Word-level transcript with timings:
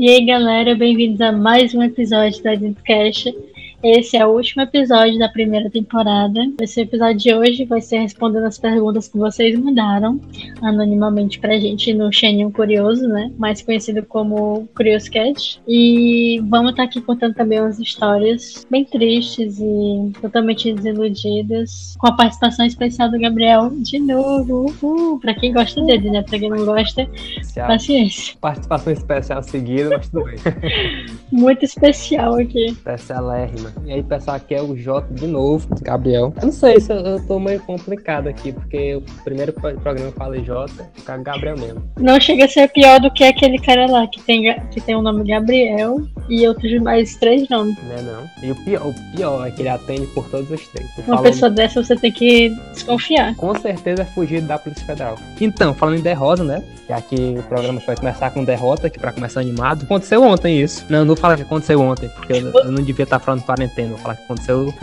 E 0.00 0.08
aí, 0.08 0.24
galera, 0.24 0.74
bem-vindos 0.74 1.20
a 1.20 1.30
mais 1.30 1.74
um 1.74 1.82
episódio 1.82 2.42
da 2.42 2.54
Dentcast. 2.54 3.36
Esse 3.82 4.18
é 4.18 4.26
o 4.26 4.30
último 4.30 4.60
episódio 4.60 5.18
da 5.18 5.28
primeira 5.28 5.70
temporada. 5.70 6.38
Esse 6.60 6.82
episódio 6.82 7.16
de 7.16 7.34
hoje 7.34 7.64
vai 7.64 7.80
ser 7.80 8.00
respondendo 8.00 8.44
as 8.44 8.58
perguntas 8.58 9.08
que 9.08 9.16
vocês 9.16 9.58
mandaram 9.58 10.20
anonimamente 10.60 11.38
pra 11.38 11.58
gente 11.58 11.94
no 11.94 12.12
Xeninho 12.12 12.50
Curioso, 12.50 13.08
né? 13.08 13.32
Mais 13.38 13.62
conhecido 13.62 14.02
como 14.02 14.68
Curioscat. 14.76 15.62
E 15.66 16.42
vamos 16.50 16.72
estar 16.72 16.82
tá 16.82 16.88
aqui 16.90 17.00
contando 17.00 17.34
também 17.34 17.58
umas 17.58 17.78
histórias 17.78 18.66
bem 18.70 18.84
tristes 18.84 19.58
e 19.58 20.12
totalmente 20.20 20.74
desiludidas. 20.74 21.96
Com 21.98 22.08
a 22.08 22.12
participação 22.12 22.66
especial 22.66 23.10
do 23.10 23.18
Gabriel 23.18 23.70
de 23.70 23.98
novo. 23.98 24.74
Uh, 24.82 25.18
pra 25.20 25.32
quem 25.32 25.54
gosta 25.54 25.82
dele, 25.86 26.10
né? 26.10 26.22
Pra 26.22 26.38
quem 26.38 26.50
não 26.50 26.66
gosta, 26.66 27.08
especial. 27.14 27.66
paciência. 27.66 28.34
Participação 28.42 28.92
especial 28.92 29.42
seguida, 29.42 29.96
mas 29.96 30.10
tudo 30.10 30.24
bem. 30.24 30.36
Muito 31.32 31.64
especial 31.64 32.34
aqui. 32.34 32.66
Especialérrima. 32.66 33.69
E 33.84 33.92
aí, 33.92 34.02
pessoal, 34.02 34.36
aqui 34.36 34.54
é 34.54 34.62
o 34.62 34.76
Jota 34.76 35.12
de 35.12 35.26
novo, 35.26 35.66
Gabriel. 35.82 36.32
Eu 36.36 36.46
não 36.46 36.52
sei 36.52 36.80
se 36.80 36.92
eu, 36.92 36.98
eu 36.98 37.26
tô 37.26 37.38
meio 37.38 37.60
complicado 37.60 38.28
aqui, 38.28 38.52
porque 38.52 38.96
o 38.96 39.02
primeiro 39.24 39.52
programa 39.52 40.00
eu 40.08 40.12
falei 40.12 40.44
Jota, 40.44 40.88
fica 40.94 41.16
Gabriel 41.18 41.56
mesmo. 41.58 41.82
Não 41.98 42.20
chega 42.20 42.44
a 42.44 42.48
ser 42.48 42.68
pior 42.68 43.00
do 43.00 43.10
que 43.10 43.24
aquele 43.24 43.58
cara 43.58 43.90
lá 43.90 44.06
que 44.06 44.20
tem, 44.22 44.42
que 44.70 44.80
tem 44.80 44.94
o 44.94 45.02
nome 45.02 45.28
Gabriel 45.28 45.96
e 46.28 46.46
outros 46.46 46.72
mais 46.82 47.16
três 47.16 47.48
nomes. 47.48 47.76
Não 47.84 47.96
é 47.96 48.02
não. 48.02 48.30
E 48.42 48.50
o 48.50 48.54
pior, 48.64 48.86
o 48.86 48.94
pior 49.16 49.46
é 49.46 49.50
que 49.50 49.62
ele 49.62 49.68
atende 49.68 50.06
por 50.08 50.28
todos 50.28 50.50
os 50.50 50.68
três. 50.68 50.88
Uma 50.98 51.04
falando... 51.04 51.22
pessoa 51.22 51.50
dessa 51.50 51.82
você 51.82 51.96
tem 51.96 52.12
que 52.12 52.50
desconfiar. 52.72 53.34
Com 53.36 53.54
certeza 53.58 54.02
é 54.02 54.04
fugir 54.04 54.40
da 54.42 54.58
Polícia 54.58 54.84
Federal. 54.86 55.16
Então, 55.40 55.74
falando 55.74 55.98
em 55.98 56.02
derrota, 56.02 56.44
né? 56.44 56.62
Já 56.88 57.00
que 57.00 57.36
o 57.38 57.42
programa 57.44 57.80
vai 57.86 57.96
começar 57.96 58.30
com 58.30 58.44
derrota, 58.44 58.90
que 58.90 58.98
pra 58.98 59.12
começar 59.12 59.40
animado. 59.40 59.84
Aconteceu 59.84 60.22
ontem 60.22 60.60
isso. 60.60 60.84
Não, 60.88 61.04
não 61.04 61.14
fala 61.14 61.36
que 61.36 61.42
aconteceu 61.42 61.80
ontem, 61.80 62.08
porque 62.08 62.32
eu, 62.32 62.52
eu 62.52 62.72
não 62.72 62.82
devia 62.82 63.04
estar 63.04 63.18
falando 63.18 63.42
para 63.42 63.59
quarentena. 63.60 63.88
Vou 63.90 63.98
falar 63.98 64.16
que 64.16 64.22
aconteceu. 64.24 64.74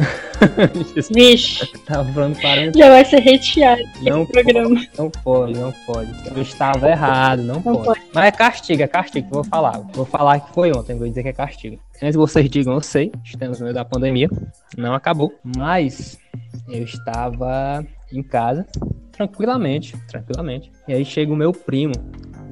Vixe. 1.13 1.67
Tava 1.85 2.11
falando 2.11 2.39
quarentena. 2.39 2.73
Já 2.75 2.89
vai 2.89 3.05
ser 3.05 3.19
reteado 3.19 3.81
não 4.01 4.25
programa. 4.25 4.81
não 4.97 5.09
pode, 5.09 5.59
não 5.59 5.71
pode. 5.85 6.11
Eu 6.35 6.41
estava 6.41 6.89
errado, 6.89 7.43
não, 7.43 7.55
não 7.55 7.61
pode. 7.61 7.85
pode. 7.85 8.01
Mas 8.13 8.25
é 8.25 8.31
castigo, 8.31 8.83
é 8.83 8.87
castigo 8.87 9.27
que 9.27 9.33
eu 9.33 9.41
vou 9.41 9.49
falar. 9.49 9.79
Vou 9.93 10.05
falar 10.05 10.39
que 10.39 10.53
foi 10.53 10.71
ontem, 10.71 10.97
vou 10.97 11.07
dizer 11.07 11.23
que 11.23 11.29
é 11.29 11.33
castigo. 11.33 11.79
Antes 11.95 12.11
que 12.11 12.17
vocês 12.17 12.49
digam, 12.49 12.73
eu 12.73 12.81
sei, 12.81 13.11
estamos 13.23 13.59
no 13.59 13.65
meio 13.65 13.73
da 13.73 13.85
pandemia, 13.85 14.29
não 14.77 14.93
acabou. 14.93 15.33
Mas 15.43 16.19
eu 16.67 16.83
estava 16.83 17.85
em 18.11 18.21
casa, 18.21 18.65
tranquilamente, 19.11 19.97
tranquilamente. 20.07 20.71
E 20.87 20.93
aí 20.93 21.03
chega 21.03 21.31
o 21.31 21.35
meu 21.35 21.51
primo, 21.51 21.93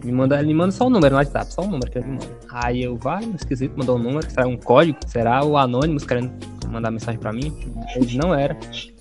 me 0.06 0.11
manda, 0.11 0.39
ele 0.39 0.53
manda 0.53 0.72
só 0.72 0.86
o 0.86 0.88
um 0.88 0.89
número 0.89 1.16
no 1.16 1.20
WhatsApp, 1.20 1.53
só 1.53 1.61
o 1.61 1.66
um 1.66 1.72
número 1.72 1.92
que 1.92 1.98
ele 1.98 2.08
manda. 2.08 2.28
Aí 2.50 2.84
eu, 2.84 2.95
vai, 2.95 3.23
esquisito, 3.23 3.78
mandou 3.78 3.98
um 3.98 4.02
número, 4.02 4.30
será 4.30 4.48
um 4.48 4.58
código? 4.58 4.98
Será 5.08 5.44
o 5.44 5.58
Anônimos 5.58 6.06
querendo 6.06 6.31
mandar 6.70 6.92
mensagem 6.92 7.20
pra 7.20 7.34
mim? 7.34 7.53
Ele 7.95 8.17
não 8.17 8.33
era, 8.33 8.58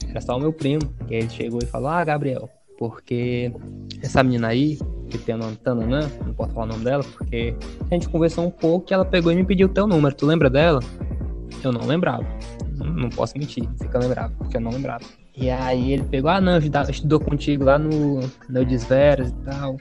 era 0.09 0.21
só 0.21 0.37
o 0.37 0.41
meu 0.41 0.53
primo. 0.53 0.83
E 1.09 1.15
aí 1.15 1.21
ele 1.21 1.31
chegou 1.31 1.61
e 1.63 1.67
falou, 1.67 1.89
ah, 1.89 2.05
Gabriel, 2.05 2.49
porque 2.79 3.53
essa 4.03 4.23
menina 4.23 4.49
aí, 4.49 4.79
que 5.09 5.19
tem 5.19 5.35
o 5.35 5.39
nome 5.39 5.57
Tananã, 5.57 6.11
não 6.25 6.35
posso 6.35 6.53
falar 6.53 6.67
o 6.67 6.69
nome 6.69 6.85
dela, 6.85 7.05
porque 7.05 7.55
a 7.91 7.95
gente 7.95 8.09
conversou 8.09 8.47
um 8.47 8.51
pouco 8.51 8.91
e 8.91 8.95
ela 8.95 9.05
pegou 9.05 9.31
e 9.31 9.37
me 9.37 9.45
pediu 9.45 9.67
o 9.67 9.71
teu 9.71 9.87
número. 9.87 10.15
Tu 10.15 10.27
lembra 10.27 10.51
dela? 10.51 10.81
Eu 11.63 11.73
não 11.73 11.87
lembrava. 11.87 12.27
Não 12.75 13.09
posso 13.09 13.39
mentir, 13.39 13.69
fica 13.81 13.99
lembrado, 13.99 14.35
porque 14.37 14.57
eu 14.57 14.61
não 14.61 14.71
lembrava. 14.71 15.05
E 15.37 15.51
aí 15.51 15.93
ele 15.93 16.05
pegou, 16.05 16.31
ah 16.31 16.41
não, 16.41 16.59
estudou 16.59 17.19
contigo 17.19 17.65
lá 17.65 17.79
no, 17.79 18.21
no 18.49 18.65
Desveras 18.65 19.31
e 19.31 19.35
tal. 19.45 19.77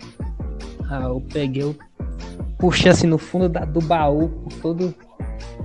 Ah, 0.94 1.06
eu 1.06 1.24
peguei, 1.34 1.64
eu 1.64 1.76
puxei 2.60 2.92
assim 2.92 3.08
no 3.08 3.18
fundo 3.18 3.50
da, 3.50 3.66
do 3.66 3.82
baú, 3.82 4.30
todo. 4.62 4.94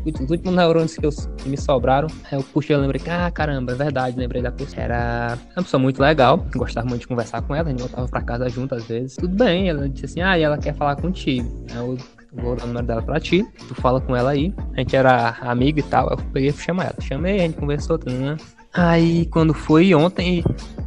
Os 0.06 0.30
últimos 0.30 0.54
neurônios 0.54 0.96
que, 0.96 1.04
eu, 1.04 1.10
que 1.36 1.48
me 1.48 1.56
sobraram, 1.58 2.08
eu 2.32 2.42
puxei 2.42 2.74
e 2.74 2.78
lembrei 2.78 3.02
ah, 3.10 3.30
caramba, 3.30 3.72
é 3.72 3.74
verdade, 3.74 4.18
lembrei 4.18 4.40
da 4.40 4.50
pessoa. 4.50 4.82
Era 4.82 5.38
uma 5.54 5.62
pessoa 5.62 5.80
muito 5.80 6.00
legal, 6.00 6.46
gostava 6.56 6.86
muito 6.88 7.02
de 7.02 7.08
conversar 7.08 7.42
com 7.42 7.54
ela, 7.54 7.68
a 7.68 7.70
gente 7.70 7.80
voltava 7.80 8.08
pra 8.08 8.22
casa 8.22 8.48
junto 8.48 8.74
às 8.74 8.84
vezes. 8.84 9.16
Tudo 9.16 9.36
bem, 9.36 9.68
ela 9.68 9.86
disse 9.86 10.06
assim, 10.06 10.22
ah, 10.22 10.38
e 10.38 10.42
ela 10.42 10.56
quer 10.56 10.74
falar 10.74 10.96
contigo. 10.96 11.66
Eu 11.74 11.98
vou 12.32 12.56
dar 12.56 12.64
o 12.64 12.68
número 12.68 12.86
dela 12.86 13.02
pra 13.02 13.20
ti, 13.20 13.46
tu 13.66 13.74
fala 13.74 14.00
com 14.00 14.16
ela 14.16 14.30
aí. 14.30 14.54
A 14.74 14.80
gente 14.80 14.96
era 14.96 15.36
amigo 15.42 15.80
e 15.80 15.82
tal, 15.82 16.08
eu 16.08 16.16
peguei 16.32 16.48
e 16.48 16.52
chamar 16.54 16.84
ela. 16.84 16.96
Chamei, 17.00 17.36
a 17.36 17.42
gente 17.42 17.58
conversou, 17.58 17.98
né? 18.06 18.36
Aí 18.72 19.26
quando 19.26 19.52
foi 19.52 19.94
ontem, 19.94 20.42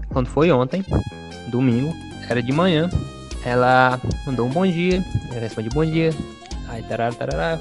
quando 0.09 0.27
foi 0.27 0.51
ontem, 0.51 0.83
domingo, 1.51 1.93
era 2.27 2.41
de 2.41 2.51
manhã, 2.51 2.89
ela 3.45 3.99
mandou 4.25 4.45
um 4.45 4.49
bom 4.49 4.65
dia, 4.65 5.03
eu 5.33 5.39
respondi 5.39 5.69
bom 5.69 5.85
dia, 5.85 6.11
aí 6.67 6.83
tarará, 6.83 7.13
tarará, 7.13 7.59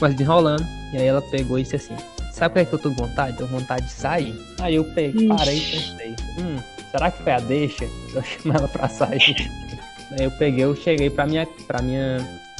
mas 0.00 0.12
desenrolando, 0.12 0.64
e 0.92 0.98
aí 0.98 1.06
ela 1.06 1.22
pegou 1.22 1.58
e 1.58 1.62
disse 1.62 1.76
assim, 1.76 1.96
sabe 2.32 2.52
o 2.52 2.54
que 2.54 2.58
é 2.60 2.64
que 2.64 2.72
eu 2.72 2.78
tô 2.78 2.90
com 2.90 3.06
vontade? 3.06 3.36
Tô 3.36 3.46
com 3.46 3.58
vontade 3.58 3.86
de 3.86 3.92
sair. 3.92 4.34
Aí 4.60 4.74
eu 4.74 4.84
peguei, 4.84 5.28
parei 5.28 5.58
e 5.58 5.60
pensei, 5.60 6.16
hum, 6.38 6.58
será 6.90 7.10
que 7.10 7.22
foi 7.22 7.32
a 7.32 7.40
deixa? 7.40 7.84
Eu 8.14 8.22
chamei 8.22 8.56
ela 8.56 8.68
pra 8.68 8.88
sair. 8.88 9.50
aí 10.12 10.24
eu 10.24 10.30
peguei, 10.32 10.64
eu 10.64 10.76
cheguei 10.76 11.10
pra 11.10 11.26
minha, 11.26 11.46
pra 11.66 11.82
minha 11.82 12.18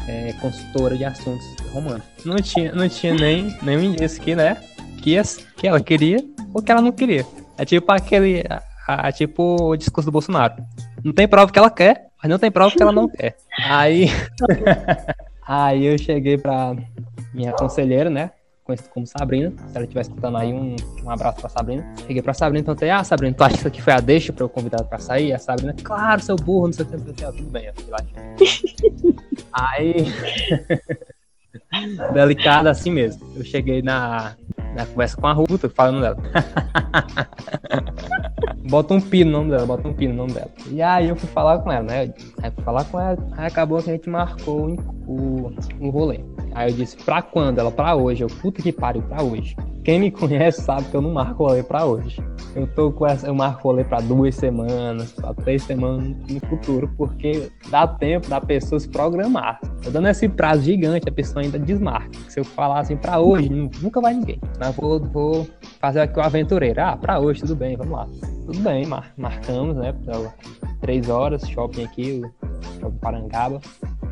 é, 0.08 0.32
consultora 0.40 0.96
de 0.96 1.04
assuntos 1.04 1.44
românticos. 1.72 2.24
Não 2.24 2.36
tinha, 2.36 2.72
não 2.72 2.88
tinha 2.88 3.14
nem 3.14 3.56
nenhum 3.62 3.82
indício 3.82 4.20
que, 4.20 4.34
né, 4.34 4.56
que, 5.02 5.16
que 5.56 5.66
ela 5.66 5.80
queria 5.80 6.18
ou 6.52 6.62
que 6.62 6.72
ela 6.72 6.82
não 6.82 6.92
queria. 6.92 7.24
É 7.56 7.64
tipo 7.64 7.90
aquele, 7.92 8.44
a, 8.48 9.08
a, 9.08 9.12
tipo 9.12 9.56
o 9.60 9.76
discurso 9.76 10.06
do 10.06 10.12
Bolsonaro. 10.12 10.56
Não 11.04 11.12
tem 11.12 11.28
prova 11.28 11.52
que 11.52 11.58
ela 11.58 11.70
quer, 11.70 12.07
mas 12.22 12.30
não 12.30 12.38
tem 12.38 12.50
prova 12.50 12.74
que 12.74 12.82
ela 12.82 12.92
não 12.92 13.08
quer. 13.08 13.36
Aí. 13.64 14.06
aí 15.46 15.86
eu 15.86 15.98
cheguei 15.98 16.36
pra 16.36 16.74
minha 17.32 17.52
conselheira, 17.52 18.10
né? 18.10 18.32
Conhecida 18.64 18.90
como 18.90 19.06
Sabrina. 19.06 19.50
Se 19.68 19.76
ela 19.76 19.84
estiver 19.84 20.02
escutando 20.02 20.36
aí, 20.36 20.52
um, 20.52 20.76
um 21.02 21.10
abraço 21.10 21.40
pra 21.40 21.48
Sabrina. 21.48 21.90
Cheguei 22.06 22.20
pra 22.20 22.34
Sabrina 22.34 22.60
e 22.60 22.64
perguntei: 22.64 22.90
Ah, 22.90 23.02
Sabrina, 23.02 23.34
tu 23.34 23.42
acha 23.42 23.54
que 23.54 23.58
isso 23.60 23.68
aqui 23.68 23.80
foi 23.80 23.92
a 23.94 24.00
deixa 24.00 24.32
pra 24.32 24.44
eu 24.44 24.48
convidar 24.48 24.84
pra 24.84 24.98
sair? 24.98 25.32
A 25.32 25.38
Sabrina, 25.38 25.74
claro, 25.82 26.20
seu 26.20 26.36
burro, 26.36 26.66
não 26.66 26.72
sei 26.74 26.84
o 26.84 26.88
que. 26.88 26.94
Eu 26.94 27.00
falei, 27.00 27.14
ah, 27.24 27.32
tudo 27.32 27.50
bem, 27.50 27.66
eu 27.66 27.74
fui 27.74 27.90
lá. 27.90 27.98
aí. 29.52 29.94
Delicada 32.12 32.70
assim 32.70 32.90
mesmo. 32.90 33.26
Eu 33.36 33.44
cheguei 33.44 33.80
na, 33.80 34.36
na 34.74 34.86
conversa 34.86 35.16
com 35.16 35.26
a 35.26 35.32
Ruta, 35.32 35.68
falando 35.68 36.00
dela. 36.00 36.16
Bota 38.68 38.94
um 38.94 39.00
pino 39.00 39.30
no 39.30 39.38
nome 39.38 39.50
dela, 39.50 39.66
bota 39.66 39.88
um 39.88 39.94
pino 39.94 40.12
no 40.12 40.18
nome 40.18 40.32
dela. 40.32 40.50
E 40.70 40.82
aí 40.82 41.08
eu 41.08 41.16
fui 41.16 41.28
falar 41.28 41.58
com 41.58 41.72
ela, 41.72 41.82
né? 41.82 42.12
Aí 42.42 42.50
fui 42.50 42.64
falar 42.64 42.84
com 42.84 43.00
ela, 43.00 43.16
aí 43.36 43.46
acabou 43.46 43.82
que 43.82 43.90
a 43.90 43.94
gente 43.94 44.08
marcou 44.08 44.76
o, 45.06 45.50
o 45.80 45.90
rolê. 45.90 46.20
Aí 46.54 46.70
eu 46.70 46.76
disse, 46.76 46.96
pra 46.96 47.22
quando? 47.22 47.58
Ela, 47.58 47.70
pra 47.70 47.94
hoje. 47.94 48.22
Eu, 48.22 48.28
puta 48.28 48.62
que 48.62 48.72
pariu, 48.72 49.02
pra 49.02 49.22
hoje. 49.22 49.56
Quem 49.88 49.98
me 49.98 50.10
conhece 50.10 50.60
sabe 50.60 50.86
que 50.90 50.94
eu 50.94 51.00
não 51.00 51.14
marco 51.14 51.44
rolê 51.44 51.62
pra 51.62 51.86
hoje. 51.86 52.22
Eu 52.54 52.66
tô 52.66 52.92
com 52.92 53.06
essa, 53.06 53.26
eu 53.26 53.34
marco 53.34 53.66
rolê 53.66 53.82
pra 53.82 54.02
duas 54.02 54.34
semanas, 54.34 55.12
pra 55.12 55.32
três 55.32 55.62
semanas 55.62 56.14
no 56.28 56.40
futuro, 56.40 56.92
porque 56.94 57.50
dá 57.70 57.88
tempo 57.88 58.28
da 58.28 58.38
pessoa 58.38 58.78
se 58.78 58.86
programar. 58.86 59.58
Tô 59.82 59.88
dando 59.88 60.08
esse 60.08 60.28
prazo 60.28 60.64
gigante, 60.64 61.08
a 61.08 61.12
pessoa 61.12 61.42
ainda 61.42 61.58
desmarca. 61.58 62.10
Se 62.28 62.38
eu 62.38 62.44
falar 62.44 62.80
assim 62.80 62.98
pra 62.98 63.18
hoje, 63.18 63.48
nunca 63.48 63.98
vai 63.98 64.12
ninguém. 64.12 64.38
Mas 64.60 64.76
vou, 64.76 65.00
vou 65.00 65.48
fazer 65.80 66.00
aqui 66.00 66.18
o 66.18 66.22
aventureiro. 66.22 66.82
Ah, 66.82 66.94
pra 66.94 67.18
hoje, 67.18 67.40
tudo 67.40 67.56
bem, 67.56 67.74
vamos 67.74 67.94
lá. 67.94 68.06
Tudo 68.44 68.60
bem, 68.60 68.84
mar, 68.84 69.10
marcamos, 69.16 69.74
né? 69.74 69.94
Três 70.82 71.08
horas, 71.08 71.48
shopping 71.48 71.84
aqui, 71.84 72.20
shopping 72.78 72.98
Parangaba 72.98 73.58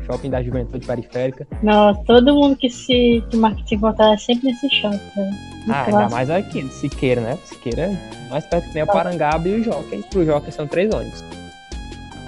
shopping 0.07 0.29
da 0.29 0.41
juventude 0.41 0.87
periférica. 0.87 1.45
Nossa, 1.61 2.01
todo 2.05 2.33
mundo 2.33 2.55
que 2.55 2.69
se, 2.69 3.23
que 3.29 3.67
se 3.67 3.75
encontrar 3.75 4.13
é 4.13 4.17
sempre 4.17 4.47
nesse 4.47 4.69
shopping. 4.69 4.99
Né? 5.15 5.37
Ah, 5.69 5.83
ainda 5.85 6.09
mais 6.09 6.29
aqui, 6.29 6.63
no 6.63 6.71
Siqueira, 6.71 7.21
né? 7.21 7.37
Siqueira 7.43 7.83
é 7.83 8.29
mais 8.29 8.45
perto 8.45 8.67
que 8.67 8.73
nem 8.73 8.83
a 8.83 8.87
Parangaba 8.87 9.47
e 9.47 9.59
o 9.59 9.63
Jockey. 9.63 10.03
Pro 10.09 10.25
Jockey 10.25 10.51
são 10.51 10.65
três 10.65 10.93
ônibus. 10.93 11.23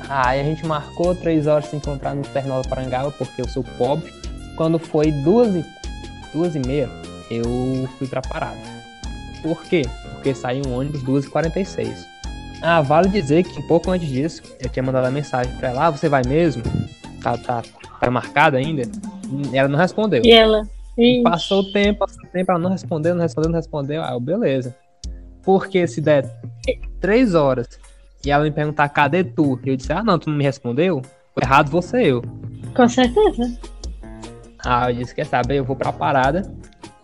Aí 0.10 0.42
a 0.42 0.44
gente 0.44 0.66
marcou 0.66 1.16
três 1.16 1.48
horas 1.48 1.66
se 1.66 1.76
encontrar 1.76 2.16
no 2.16 2.24
terminal 2.24 2.62
da 2.62 2.70
Parangaba, 2.70 3.12
porque 3.12 3.42
eu 3.42 3.48
sou 3.48 3.64
pobre. 3.78 4.12
Quando 4.56 4.78
foi 4.78 5.12
duas 5.12 5.56
e, 5.56 5.66
duas 6.34 6.56
e 6.56 6.60
meia, 6.60 6.90
eu 7.32 7.88
fui 7.98 8.08
pra 8.08 8.22
parada. 8.22 8.58
Por 9.42 9.64
quê? 9.64 9.84
Porque 10.14 10.34
saiu 10.34 10.64
um 10.68 10.78
ônibus 10.78 11.02
2h46. 11.04 11.96
Ah, 12.62 12.82
vale 12.82 13.08
dizer 13.08 13.44
que 13.44 13.58
um 13.58 13.68
pouco 13.68 13.90
antes 13.90 14.10
disso, 14.10 14.42
eu 14.60 14.70
tinha 14.70 14.84
mandado 14.84 15.06
a 15.06 15.12
mensagem 15.12 15.56
pra 15.56 15.70
ela, 15.70 15.88
ah, 15.88 15.92
você 15.92 16.10
vai 16.10 16.24
mesmo? 16.28 16.62
Tá, 17.22 17.38
tá, 17.38 17.64
tá 18.00 18.12
marcada 18.12 18.58
ainda, 18.58 18.84
ela 19.54 19.68
não 19.68 19.78
respondeu. 19.78 20.24
E 20.24 20.32
ela? 20.32 20.68
Ixi. 20.98 21.24
Passou 21.24 21.62
o 21.62 21.72
tempo, 21.72 22.00
passou 22.00 22.24
o 22.24 22.28
tempo, 22.28 22.52
ela 22.52 22.60
não 22.60 22.70
respondeu, 22.70 23.16
não 23.16 23.22
respondeu, 23.22 23.52
não 23.52 23.58
respondeu. 23.58 24.04
Ah, 24.04 24.20
beleza. 24.20 24.76
Porque 25.44 25.88
se 25.88 26.02
der 26.02 26.30
três 27.00 27.34
horas 27.34 27.68
e 28.26 28.30
ela 28.30 28.44
me 28.44 28.52
perguntar 28.52 28.90
cadê 28.90 29.24
tu? 29.24 29.60
E 29.64 29.70
eu 29.70 29.78
disse, 29.78 29.94
ah 29.94 30.04
não, 30.04 30.20
tu 30.20 30.30
não 30.30 30.38
me 30.38 30.44
respondeu? 30.44 31.02
Foi 31.34 31.44
errado 31.44 31.70
você 31.70 32.04
eu. 32.04 32.22
Com 32.76 32.88
certeza. 32.90 33.58
Ah, 34.60 34.92
eu 34.92 34.98
disse, 34.98 35.16
quer 35.16 35.26
saber, 35.26 35.56
eu 35.56 35.64
vou 35.64 35.76
pra 35.76 35.94
parada. 35.94 36.52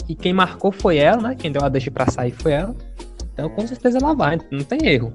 E 0.09 0.13
quem 0.13 0.33
marcou 0.33 0.71
foi 0.71 0.97
ela, 0.97 1.29
né? 1.29 1.35
Quem 1.35 1.51
deu 1.51 1.63
a 1.63 1.69
deixa 1.69 1.89
pra 1.89 2.05
sair 2.07 2.31
foi 2.31 2.51
ela. 2.51 2.75
Então 3.33 3.49
com 3.49 3.65
certeza 3.65 3.97
ela 3.97 4.13
vai, 4.13 4.37
não 4.51 4.63
tem 4.63 4.85
erro. 4.87 5.13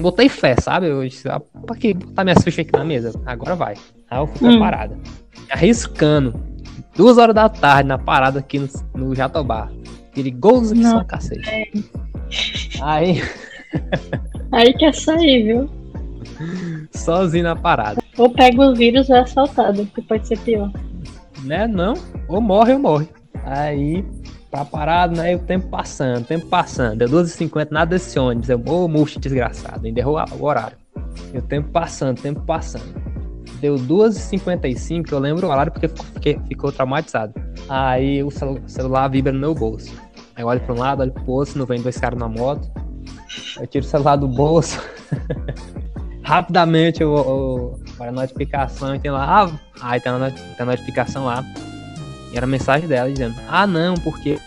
Botei 0.00 0.28
fé, 0.28 0.56
sabe? 0.60 0.86
Eu 0.86 1.06
disse, 1.06 1.28
ah, 1.28 1.40
pra 1.66 1.76
que 1.76 1.94
botar 1.94 2.24
minhas 2.24 2.42
fichas 2.42 2.66
aqui 2.66 2.72
na 2.72 2.84
mesa? 2.84 3.12
Agora 3.26 3.54
vai. 3.54 3.74
Aí 4.10 4.18
eu 4.18 4.26
fui 4.26 4.48
hum. 4.48 4.52
preparada. 4.52 4.98
Arriscando 5.50 6.50
duas 6.96 7.18
horas 7.18 7.34
da 7.34 7.48
tarde 7.48 7.88
na 7.88 7.98
parada 7.98 8.40
aqui 8.40 8.58
no, 8.58 8.68
no 8.94 9.14
Jatobá. 9.14 9.70
Perigoso 10.14 10.74
que 10.74 10.82
são 10.82 11.04
cacete. 11.04 11.48
É. 11.48 11.64
Aí. 12.82 13.22
Aí 14.52 14.72
quer 14.74 14.94
sair, 14.94 15.44
viu? 15.44 15.70
Sozinho 16.92 17.44
na 17.44 17.56
parada. 17.56 18.02
Ou 18.18 18.28
pega 18.30 18.60
o 18.60 18.74
vírus 18.74 19.08
ou 19.08 19.16
é 19.16 19.20
assaltado, 19.20 19.86
que 19.86 20.02
pode 20.02 20.26
ser 20.26 20.38
pior. 20.40 20.70
Né? 21.44 21.66
Não. 21.66 21.94
Ou 22.28 22.40
morre 22.40 22.72
ou 22.72 22.78
morre. 22.78 23.08
Aí, 23.44 24.04
pra 24.50 24.64
parada, 24.64 25.22
né? 25.22 25.32
E 25.32 25.36
o 25.36 25.38
tempo 25.38 25.68
passando, 25.68 26.22
o 26.22 26.24
tempo 26.24 26.46
passando. 26.46 26.98
Deu 26.98 27.08
12h50, 27.08 27.68
nada 27.70 27.90
desse 27.90 28.18
ônibus. 28.18 28.48
Eu, 28.48 28.60
ô, 28.66 28.88
murcho 28.88 29.20
desgraçado. 29.20 29.86
Ainda 29.86 30.00
errou 30.00 30.16
o 30.38 30.44
horário. 30.44 30.76
E 31.32 31.38
o 31.38 31.42
tempo 31.42 31.70
passando, 31.70 32.18
o 32.18 32.22
tempo 32.22 32.40
passando. 32.40 33.00
Deu 33.60 33.76
2h55, 33.76 35.12
eu 35.12 35.18
lembro 35.18 35.46
o 35.46 35.50
horário 35.50 35.70
porque 35.70 35.88
fiquei, 35.88 36.38
ficou 36.48 36.72
traumatizado. 36.72 37.34
Aí 37.68 38.22
o 38.24 38.30
celular 38.66 39.08
vibra 39.08 39.32
no 39.32 39.38
meu 39.38 39.54
bolso. 39.54 39.94
Aí 40.34 40.42
eu 40.42 40.48
olho 40.48 40.60
pra 40.60 40.74
um 40.74 40.78
lado, 40.78 41.02
olho 41.02 41.12
pro 41.12 41.30
outro, 41.30 41.58
não 41.58 41.66
vem 41.66 41.80
dois 41.80 41.98
caras 41.98 42.18
na 42.18 42.28
moto. 42.28 42.68
Eu 43.60 43.66
tiro 43.66 43.84
o 43.84 43.88
celular 43.88 44.16
do 44.16 44.26
bolso. 44.26 44.80
Rapidamente 46.24 47.02
eu, 47.02 47.78
para 47.98 48.08
a 48.08 48.12
notificação 48.12 48.94
e 48.94 48.98
tem 48.98 49.10
lá, 49.10 49.44
ah, 49.44 49.50
aí 49.82 50.00
tem 50.00 50.12
a 50.12 50.64
notificação 50.64 51.26
lá. 51.26 51.44
E 52.32 52.36
era 52.36 52.46
a 52.46 52.48
mensagem 52.48 52.88
dela 52.88 53.10
dizendo: 53.10 53.34
Ah, 53.48 53.66
não, 53.66 53.94
porque 53.94 54.38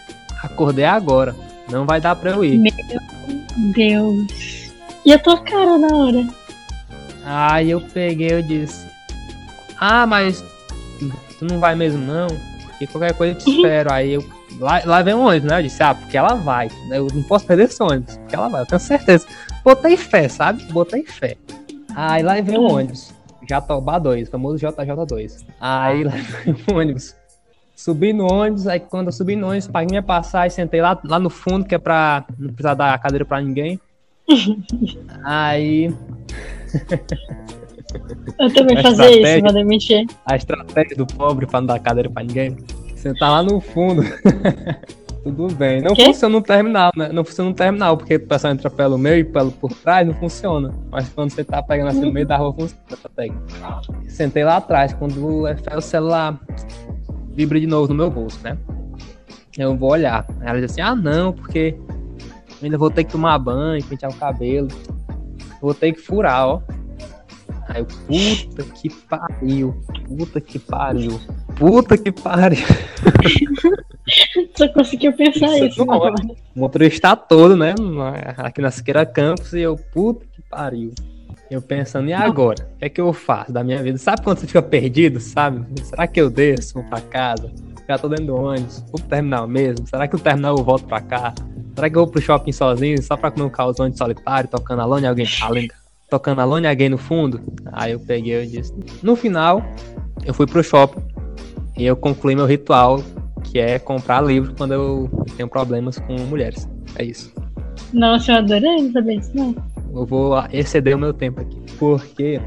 acordei 0.42 0.86
agora. 0.86 1.36
Não 1.70 1.86
vai 1.86 2.02
dar 2.02 2.16
pra 2.16 2.32
eu 2.32 2.44
ir. 2.44 2.58
Meu 2.60 2.74
Deus. 3.74 4.72
E 5.06 5.14
a 5.14 5.20
tua 5.20 5.38
cara 5.40 5.78
na 5.78 5.96
hora? 5.96 6.28
Aí 7.26 7.72
eu 7.72 7.82
peguei 7.82 8.40
e 8.40 8.44
disse: 8.44 8.86
Ah, 9.80 10.06
mas 10.06 10.44
tu 11.40 11.46
não 11.46 11.60
vai 11.60 11.76
mesmo 11.76 12.06
não? 12.06 12.28
Porque 12.68 12.88
qualquer 12.88 13.14
coisa 13.14 13.34
eu 13.34 13.38
te 13.40 13.50
espero. 13.56 13.92
Aí 13.92 14.14
eu. 14.14 14.34
Lá, 14.60 14.82
lá 14.86 15.02
vem 15.02 15.16
um 15.16 15.26
ônibus, 15.26 15.50
né? 15.50 15.60
Eu 15.60 15.64
disse: 15.64 15.82
Ah, 15.82 15.96
porque 15.96 16.18
ela 16.18 16.36
vai. 16.36 16.70
Eu 16.92 17.08
não 17.14 17.24
posso 17.24 17.46
perder 17.46 17.66
esse 17.66 17.82
ônibus. 17.82 18.18
Porque 18.18 18.36
ela 18.36 18.50
vai, 18.50 18.62
eu 18.62 18.66
tenho 18.66 18.80
certeza. 18.80 19.26
Botei 19.64 19.98
fé, 19.98 20.28
sabe? 20.28 20.64
Botei 20.72 21.04
fé. 21.04 21.38
Aí 21.96 22.24
lá 22.24 22.40
vem 22.42 22.58
o 22.58 22.64
ônibus. 22.64 23.14
Jatobá 23.48 24.00
2, 24.00 24.30
famoso 24.30 24.58
JJ2. 24.66 25.46
Aí 25.60 26.04
lá 26.04 26.14
vem 26.46 26.56
o 26.70 26.80
ônibus. 26.80 27.16
Subi 27.76 28.14
no 28.14 28.32
ônibus, 28.32 28.68
aí 28.68 28.80
quando 28.80 29.08
eu 29.08 29.12
subi 29.12 29.36
no 29.36 29.48
ônibus, 29.48 29.68
paguei 29.68 29.90
minha 29.90 30.04
passagem, 30.04 30.52
sentei 30.52 30.82
lá, 30.82 31.00
lá 31.04 31.20
no 31.20 31.30
fundo, 31.30 31.66
que 31.66 31.76
é 31.76 31.78
pra 31.78 32.24
não 32.38 32.50
precisar 32.50 32.76
dar 32.76 32.94
a 32.94 32.98
cadeira 32.98 33.26
pra 33.26 33.42
ninguém. 33.42 33.80
aí. 35.24 35.94
Eu 38.40 38.54
também 38.54 38.82
fazia 38.82 39.38
isso, 39.38 39.54
vou 39.54 39.66
mexer. 39.66 40.06
A 40.26 40.36
estratégia 40.36 40.96
do 40.96 41.06
pobre 41.06 41.46
pra 41.46 41.62
não 41.62 41.68
dar 41.68 41.80
cadeira 41.80 42.10
pra 42.10 42.24
ninguém. 42.24 42.58
Sentar 42.96 43.32
lá 43.32 43.44
no 43.44 43.60
fundo. 43.60 44.02
Tudo 45.24 45.48
bem. 45.56 45.82
Não 45.82 45.96
funciona 45.96 46.36
no 46.36 46.42
terminal, 46.42 46.92
né? 46.98 47.10
Não 47.14 47.24
funciona 47.24 47.50
no 47.50 47.56
terminal, 47.56 47.96
porque 47.96 48.16
o 48.16 48.28
pessoal 48.28 48.52
entra 48.52 48.70
pelo 48.70 48.98
meio 48.98 49.20
e 49.20 49.24
pelo 49.24 49.52
por 49.54 49.72
trás, 49.72 50.06
não 50.06 50.14
funciona. 50.14 50.74
Mas 50.92 51.08
quando 51.10 51.32
você 51.32 51.46
tá 51.46 51.64
pegando 51.64 51.88
assim 51.88 52.02
no 52.02 52.12
meio 52.12 52.28
da 52.28 52.36
rua, 52.36 52.52
funciona 52.52 52.84
essa 52.92 53.10
técnica. 53.10 53.82
Sentei 54.10 54.44
lá 54.44 54.58
atrás, 54.58 54.94
quando 54.94 55.46
o 55.46 55.82
celular 55.82 56.38
vibra 57.34 57.60
de 57.60 57.68
novo 57.68 57.88
no 57.90 57.96
meu 57.96 58.10
bolso, 58.10 58.40
né? 58.44 58.58
Eu 59.58 59.76
vou 59.76 59.92
olhar. 59.92 60.26
Ela 60.42 60.60
diz 60.60 60.72
assim: 60.72 60.82
ah, 60.82 60.96
não, 60.96 61.34
porque 61.34 61.76
eu 62.62 62.66
ainda 62.66 62.78
vou 62.78 62.90
ter 62.90 63.04
que 63.04 63.12
tomar 63.12 63.38
banho, 63.40 63.84
pentear 63.84 64.12
o 64.12 64.16
cabelo. 64.16 64.68
Vou 65.62 65.74
ter 65.74 65.94
que 65.94 66.00
furar, 66.00 66.48
ó. 66.48 66.62
Aí 67.70 67.82
eu, 67.82 67.86
puta 67.86 68.64
que 68.64 68.90
pariu. 68.90 69.76
Puta 70.08 70.42
que 70.42 70.60
pariu. 70.60 71.20
Puta 71.56 71.98
que 71.98 72.12
pariu. 72.12 72.60
Só 74.56 74.68
conseguiu 74.70 75.14
pensar 75.14 75.58
isso. 75.58 75.82
isso 75.82 75.84
o 75.84 76.60
motorista 76.60 77.16
todo, 77.16 77.56
né? 77.56 77.74
Aqui 78.38 78.62
na 78.62 78.70
Siqueira 78.70 79.06
Campos, 79.06 79.54
e 79.54 79.62
eu, 79.62 79.78
puta 79.94 80.26
que 80.32 80.42
pariu. 80.42 80.92
Eu 81.54 81.62
pensando, 81.62 82.10
e 82.10 82.14
agora? 82.14 82.68
O 82.74 82.80
que 82.80 82.86
é 82.86 82.90
que 82.90 83.00
eu 83.00 83.14
faço 83.14 83.52
da 83.52 83.64
minha 83.64 83.78
vida? 83.84 83.96
Sabe 84.00 84.24
quando 84.24 84.40
você 84.40 84.48
fica 84.48 84.60
perdido, 84.60 85.20
sabe? 85.20 85.64
Será 85.84 86.08
que 86.08 86.20
eu 86.20 86.28
desço, 86.28 86.74
vou 86.74 86.84
pra 86.86 87.00
casa? 87.00 87.52
Já 87.88 87.96
tô 87.96 88.10
dentro 88.10 88.26
do 88.26 88.36
ônibus, 88.36 88.80
vou 88.92 89.00
pro 89.00 89.08
terminal 89.08 89.48
mesmo? 89.48 89.86
Será 89.86 90.08
que 90.08 90.16
o 90.16 90.20
terminal 90.20 90.58
eu 90.58 90.64
volto 90.64 90.86
pra 90.86 91.00
cá? 91.00 91.32
Será 91.76 91.92
que 91.92 91.96
eu 91.96 92.06
vou 92.06 92.12
pro 92.12 92.20
shopping 92.20 92.52
sozinho, 92.52 93.00
só 93.04 93.16
pra 93.16 93.30
comer 93.30 93.46
um 93.46 93.52
calzone 93.52 93.96
solitário, 93.96 94.50
tocando 94.50 94.82
Alone 94.82 95.06
alguém, 95.06 95.28
além, 95.44 95.68
tocando 96.10 96.42
Alone 96.42 96.66
alguém 96.66 96.90
no 96.90 96.98
fundo? 96.98 97.40
Aí 97.72 97.92
eu 97.92 98.00
peguei 98.00 98.46
e 98.46 98.48
disse. 98.48 98.74
No 99.04 99.16
final, 99.16 99.64
eu 100.26 100.34
fui 100.34 100.48
pro 100.48 100.64
shopping 100.64 101.04
e 101.78 101.86
eu 101.86 101.96
concluí 101.96 102.36
meu 102.36 102.48
ritual, 102.48 103.00
que 103.44 103.60
é 103.60 103.78
comprar 103.78 104.22
livro 104.22 104.56
quando 104.58 104.74
eu 104.74 105.26
tenho 105.38 105.48
problemas 105.48 106.00
com 106.00 106.16
mulheres. 106.22 106.68
É 106.96 107.06
isso. 107.06 107.32
Nossa, 107.94 108.32
eu 108.32 108.38
adorei 108.38 108.92
saber 108.92 109.18
isso, 109.18 109.30
não 109.36 109.54
eu 109.96 110.06
vou 110.06 110.34
exceder 110.52 110.96
o 110.96 111.00
meu 111.00 111.14
tempo 111.14 111.42
aqui. 111.42 111.62
Porque 111.78 112.42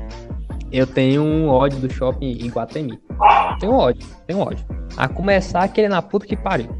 eu 0.72 0.86
tenho 0.86 1.22
um 1.22 1.48
ódio 1.48 1.78
do 1.78 1.92
shopping 1.92 2.38
em 2.40 2.48
Guatemi. 2.48 2.98
Tenho 3.60 3.72
ódio, 3.72 4.06
tenho 4.26 4.40
ódio. 4.40 4.64
A 4.96 5.08
começar 5.08 5.62
aquele 5.62 5.88
na 5.88 6.02
puta 6.02 6.26
que 6.26 6.36
pariu. 6.36 6.70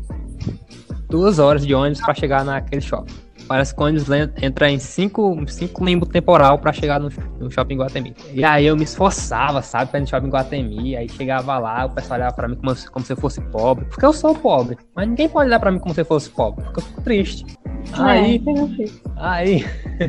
Duas 1.08 1.38
horas 1.38 1.64
de 1.64 1.74
ônibus 1.74 2.00
para 2.00 2.14
chegar 2.14 2.44
naquele 2.44 2.80
shopping. 2.80 3.14
Parece 3.46 3.74
que 3.74 3.80
o 3.80 3.84
ônibus 3.84 4.08
entra 4.42 4.68
em 4.68 4.78
cinco, 4.78 5.36
cinco 5.46 5.84
limbo 5.84 6.04
temporal 6.04 6.58
para 6.58 6.72
chegar 6.72 6.98
no, 6.98 7.08
no 7.38 7.48
shopping 7.48 7.76
Guatemi. 7.76 8.12
E 8.32 8.44
aí 8.44 8.66
eu 8.66 8.76
me 8.76 8.82
esforçava, 8.82 9.62
sabe, 9.62 9.90
pra 9.90 10.00
ir 10.00 10.02
no 10.02 10.08
shopping 10.08 10.28
Guatemi. 10.28 10.96
Aí 10.96 11.08
chegava 11.08 11.56
lá, 11.58 11.86
o 11.86 11.90
pessoal 11.90 12.19
olhava 12.19 12.34
pra 12.34 12.48
mim 12.48 12.56
como, 12.56 12.74
como 12.90 13.04
se 13.04 13.12
eu 13.12 13.16
fosse 13.16 13.40
pobre. 13.40 13.84
Porque 13.84 14.04
eu 14.04 14.12
sou 14.12 14.34
pobre. 14.34 14.76
Mas 14.94 15.08
ninguém 15.08 15.28
pode 15.28 15.48
olhar 15.48 15.60
pra 15.60 15.70
mim 15.70 15.78
como 15.78 15.94
se 15.94 16.00
eu 16.00 16.04
fosse 16.04 16.28
pobre. 16.28 16.64
Porque 16.64 16.80
eu 16.80 16.84
fico 16.84 17.00
triste. 17.02 17.46
Aí, 17.92 18.42
é, 18.46 18.90
aí 19.16 19.64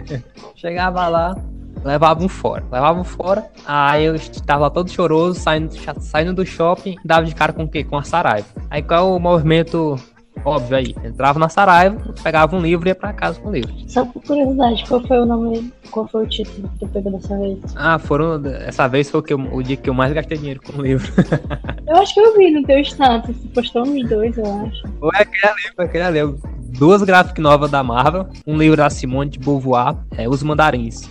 chegava 0.56 1.07
lá, 1.07 1.35
levava 1.83 2.24
um 2.24 2.27
fora, 2.27 2.63
levava 2.71 3.00
um 3.00 3.03
fora, 3.03 3.50
aí 3.65 4.06
eu 4.06 4.15
estava 4.15 4.69
todo 4.69 4.89
choroso, 4.89 5.39
saindo, 5.39 5.74
saindo 6.00 6.33
do 6.33 6.45
shopping, 6.45 6.95
dava 7.03 7.25
de 7.25 7.35
cara 7.35 7.53
com 7.53 7.63
o 7.63 7.68
quê? 7.68 7.83
Com 7.83 7.97
a 7.97 8.03
Saraiva. 8.03 8.47
Aí 8.69 8.81
qual 8.81 9.00
é 9.00 9.15
o 9.15 9.19
movimento 9.19 9.97
óbvio 10.45 10.77
aí? 10.77 10.96
Entrava 11.03 11.39
na 11.39 11.50
Saraiva, 11.50 12.13
pegava 12.24 12.55
um 12.55 12.60
livro 12.60 12.88
e 12.88 12.91
ia 12.91 12.96
pra 12.96 13.13
casa 13.13 13.39
com 13.39 13.50
o 13.50 13.51
livro. 13.51 13.74
Só 13.88 14.05
por 14.05 14.22
curiosidade, 14.24 14.86
qual 14.88 15.01
foi 15.05 15.19
o 15.19 15.25
nome, 15.25 15.72
qual 15.91 16.07
foi 16.07 16.24
o 16.24 16.27
título 16.27 16.69
que 16.69 16.79
tu 16.79 16.88
pegou 16.88 17.12
dessa 17.12 17.38
vez? 17.38 17.60
Ah, 17.75 18.00
foram, 18.00 18.41
essa 18.46 18.88
vez 18.88 19.10
foi 19.10 19.19
o, 19.19 19.24
que 19.24 19.34
eu, 19.34 19.39
o 19.39 19.63
dia 19.63 19.77
que 19.77 19.89
eu 19.89 19.93
mais 19.93 20.13
gastei 20.13 20.38
dinheiro 20.38 20.62
com 20.62 20.79
o 20.79 20.81
livro. 20.81 21.12
eu 21.88 21.96
acho 21.98 22.13
que 22.13 22.19
eu 22.19 22.38
vi 22.38 22.51
no 22.51 22.63
teu 22.63 22.79
status, 22.79 23.36
tu 23.38 23.48
postou 23.50 23.84
uns 23.84 24.07
dois, 24.07 24.38
eu 24.38 24.46
acho. 24.46 24.84
Foi 25.00 25.15
aquele 25.15 25.46
ali, 25.46 25.75
foi 25.75 25.86
aquele 25.86 26.03
ali 26.03 26.19
duas 26.67 27.01
graphic 27.03 27.39
novas 27.39 27.71
da 27.71 27.83
Marvel, 27.83 28.27
um 28.45 28.57
livro 28.57 28.77
da 28.77 28.89
Simone 28.89 29.31
de 29.31 29.39
Beauvoir, 29.39 29.95
é, 30.17 30.27
Os 30.27 30.43
Mandarins. 30.43 31.09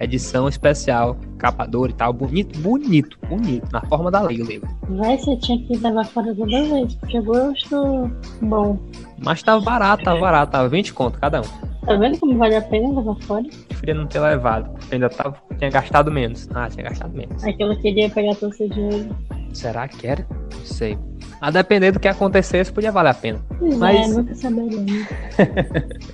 Edição 0.00 0.48
especial, 0.48 1.16
capa 1.38 1.66
dura 1.66 1.90
e 1.90 1.94
tal. 1.94 2.12
Bonito, 2.12 2.56
bonito, 2.60 3.18
bonito. 3.28 3.66
Na 3.72 3.80
forma 3.80 4.12
da 4.12 4.20
lei 4.20 4.40
o 4.40 4.44
livro. 4.44 4.68
Vai, 4.90 5.18
você 5.18 5.36
tinha 5.38 5.58
que 5.66 5.76
levar 5.76 6.04
fora 6.04 6.32
toda 6.32 6.62
vez, 6.62 6.94
porque 6.94 7.18
eu 7.18 7.24
gosto 7.24 8.08
bom. 8.40 8.78
Mas 9.18 9.42
tava 9.42 9.60
barato, 9.60 10.04
tava 10.04 10.20
barato, 10.20 10.52
tava 10.52 10.68
20 10.68 10.94
conto 10.94 11.18
cada 11.18 11.40
um. 11.40 11.68
Tá 11.84 11.96
vendo 11.96 12.16
como 12.20 12.38
vale 12.38 12.54
a 12.54 12.62
pena 12.62 12.96
levar 12.96 13.16
fora? 13.22 13.44
Preferia 13.66 13.94
não 13.94 14.06
ter 14.06 14.20
levado. 14.20 14.70
Ainda 14.92 15.08
tava, 15.08 15.36
tinha 15.58 15.70
gastado 15.70 16.12
menos. 16.12 16.48
Ah, 16.54 16.68
tinha 16.68 16.84
gastado 16.84 17.16
menos. 17.16 17.42
Aquilo 17.42 17.76
queria 17.80 18.08
pegar 18.08 18.36
todo 18.36 18.52
o 18.52 18.54
seu 18.54 18.68
dinheiro. 18.68 19.16
Será 19.52 19.88
que 19.88 20.06
era? 20.06 20.24
Não 20.30 20.64
sei. 20.64 20.96
A 21.40 21.50
depender 21.50 21.92
do 21.92 22.00
que 22.00 22.08
acontecesse, 22.08 22.72
podia 22.72 22.90
valer 22.90 23.10
a 23.10 23.14
pena. 23.14 23.38
Pois 23.58 23.76
Mas... 23.76 24.10
é, 24.10 24.14
nunca 24.14 24.34
saberia. 24.34 25.06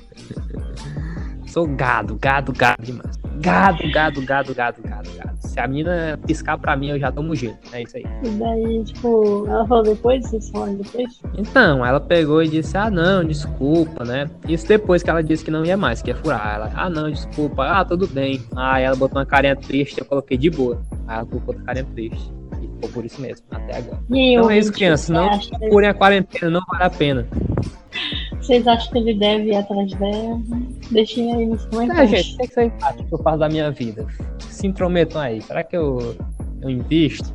Sou 1.46 1.66
gado, 1.68 2.16
gado, 2.20 2.52
gado 2.52 2.82
demais. 2.82 3.16
Gado, 3.40 3.90
gado, 3.92 4.22
gado, 4.22 4.54
gado, 4.54 4.82
gado, 4.82 5.10
gado. 5.16 5.36
Se 5.40 5.60
a 5.60 5.68
menina 5.68 6.18
piscar 6.26 6.58
pra 6.58 6.76
mim, 6.76 6.88
eu 6.88 6.98
já 6.98 7.12
tomo 7.12 7.34
jeito. 7.34 7.58
É 7.72 7.82
isso 7.82 7.96
aí. 7.96 8.04
E 8.24 8.28
daí, 8.28 8.84
tipo, 8.84 9.46
ela 9.46 9.64
falou 9.66 9.84
depois? 9.84 10.26
Vocês 10.26 10.50
falaram 10.50 10.74
depois? 10.74 11.20
Então, 11.38 11.86
ela 11.86 12.00
pegou 12.00 12.42
e 12.42 12.48
disse: 12.48 12.76
Ah, 12.76 12.90
não, 12.90 13.22
desculpa, 13.22 14.04
né? 14.04 14.28
Isso 14.48 14.66
depois 14.66 15.02
que 15.02 15.10
ela 15.10 15.22
disse 15.22 15.44
que 15.44 15.50
não 15.50 15.64
ia 15.64 15.76
mais, 15.76 16.02
que 16.02 16.10
ia 16.10 16.16
furar. 16.16 16.54
Ela, 16.56 16.72
ah, 16.74 16.90
não, 16.90 17.08
desculpa, 17.08 17.64
ah, 17.64 17.84
tudo 17.84 18.08
bem. 18.08 18.42
Aí 18.56 18.82
ela 18.82 18.96
botou 18.96 19.18
uma 19.18 19.26
carinha 19.26 19.54
triste, 19.54 20.00
eu 20.00 20.04
coloquei 20.04 20.36
de 20.36 20.50
boa. 20.50 20.82
Aí 21.06 21.18
ela 21.18 21.26
colocou 21.26 21.54
outra 21.54 21.64
carinha 21.64 21.86
triste. 21.94 22.32
Ficou 22.84 22.88
por 22.88 23.04
isso 23.04 23.20
mesmo, 23.20 23.46
até 23.50 23.78
agora. 23.78 23.98
E 24.10 24.34
então 24.34 24.50
é 24.50 24.58
isso, 24.58 24.72
criança. 24.72 25.12
Não 25.12 25.38
procurem 25.38 25.88
a 25.88 25.94
quarentena, 25.94 26.50
não 26.50 26.62
vale 26.68 26.84
a 26.84 26.90
pena. 26.90 27.26
Vocês 28.40 28.66
acham 28.66 28.92
que 28.92 28.98
ele 28.98 29.14
deve 29.14 29.50
ir 29.50 29.56
atrás 29.56 29.92
dela? 29.94 30.40
Deixem 30.90 31.32
aí 31.34 31.46
nos 31.46 31.64
comentários. 31.66 32.12
É, 32.12 32.16
gente, 32.16 32.36
tem 32.36 32.48
que 32.48 32.54
ser 32.54 32.64
empático 32.64 33.08
que 33.08 33.14
eu 33.14 33.18
faço 33.18 33.38
da 33.38 33.48
minha 33.48 33.70
vida. 33.70 34.06
Se 34.40 34.66
intrometam 34.66 35.20
aí. 35.20 35.40
Será 35.40 35.62
que 35.62 35.76
eu, 35.76 36.16
eu 36.60 36.68
invisto? 36.68 37.32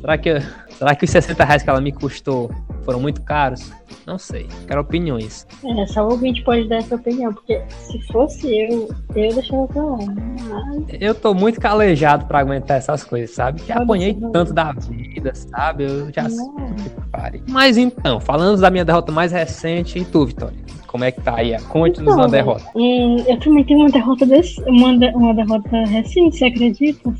Será 0.00 0.18
que, 0.18 0.40
será 0.70 0.94
que 0.94 1.04
os 1.04 1.10
60 1.10 1.44
reais 1.44 1.62
que 1.62 1.70
ela 1.70 1.80
me 1.80 1.90
custou 1.90 2.50
foram 2.84 3.00
muito 3.00 3.22
caros? 3.22 3.72
Não 4.06 4.18
sei. 4.18 4.48
Quero 4.66 4.80
opiniões. 4.80 5.46
É, 5.64 5.86
só 5.86 6.06
o 6.06 6.12
ouvinte 6.12 6.42
pode 6.42 6.68
dar 6.68 6.76
essa 6.76 6.94
opinião, 6.94 7.32
porque 7.32 7.62
se 7.68 8.00
fosse 8.12 8.46
eu, 8.56 8.88
eu 9.14 9.34
deixava 9.34 9.66
pra 9.68 9.82
lá. 9.82 9.98
Mas... 9.98 10.86
Eu 11.00 11.14
tô 11.14 11.34
muito 11.34 11.60
calejado 11.60 12.26
pra 12.26 12.40
aguentar 12.40 12.76
essas 12.76 13.02
coisas, 13.02 13.34
sabe? 13.34 13.62
Já 13.66 13.76
apanhei 13.76 14.14
tanto 14.32 14.52
da 14.52 14.72
vida, 14.72 15.34
sabe? 15.34 15.84
Eu 15.84 16.12
já 16.12 16.28
sei. 16.28 17.42
Mas 17.48 17.76
então, 17.76 18.20
falando 18.20 18.60
da 18.60 18.70
minha 18.70 18.84
derrota 18.84 19.10
mais 19.10 19.32
recente, 19.32 19.98
e 19.98 20.04
tu, 20.04 20.26
Vitória? 20.26 20.58
Como 20.94 21.02
é 21.02 21.10
que 21.10 21.20
tá 21.22 21.38
aí? 21.38 21.58
Conte-nos 21.70 22.14
então, 22.14 22.18
uma 22.18 22.28
derrota. 22.28 22.64
Eu 22.76 23.36
também 23.40 23.64
tenho 23.64 23.80
uma 23.80 23.90
derrota 23.90 24.24
desse, 24.24 24.62
uma, 24.62 24.96
de, 24.96 25.08
uma 25.08 25.34
derrota 25.34 25.84
recente, 25.86 26.36
você 26.38 26.44
acredita? 26.44 27.12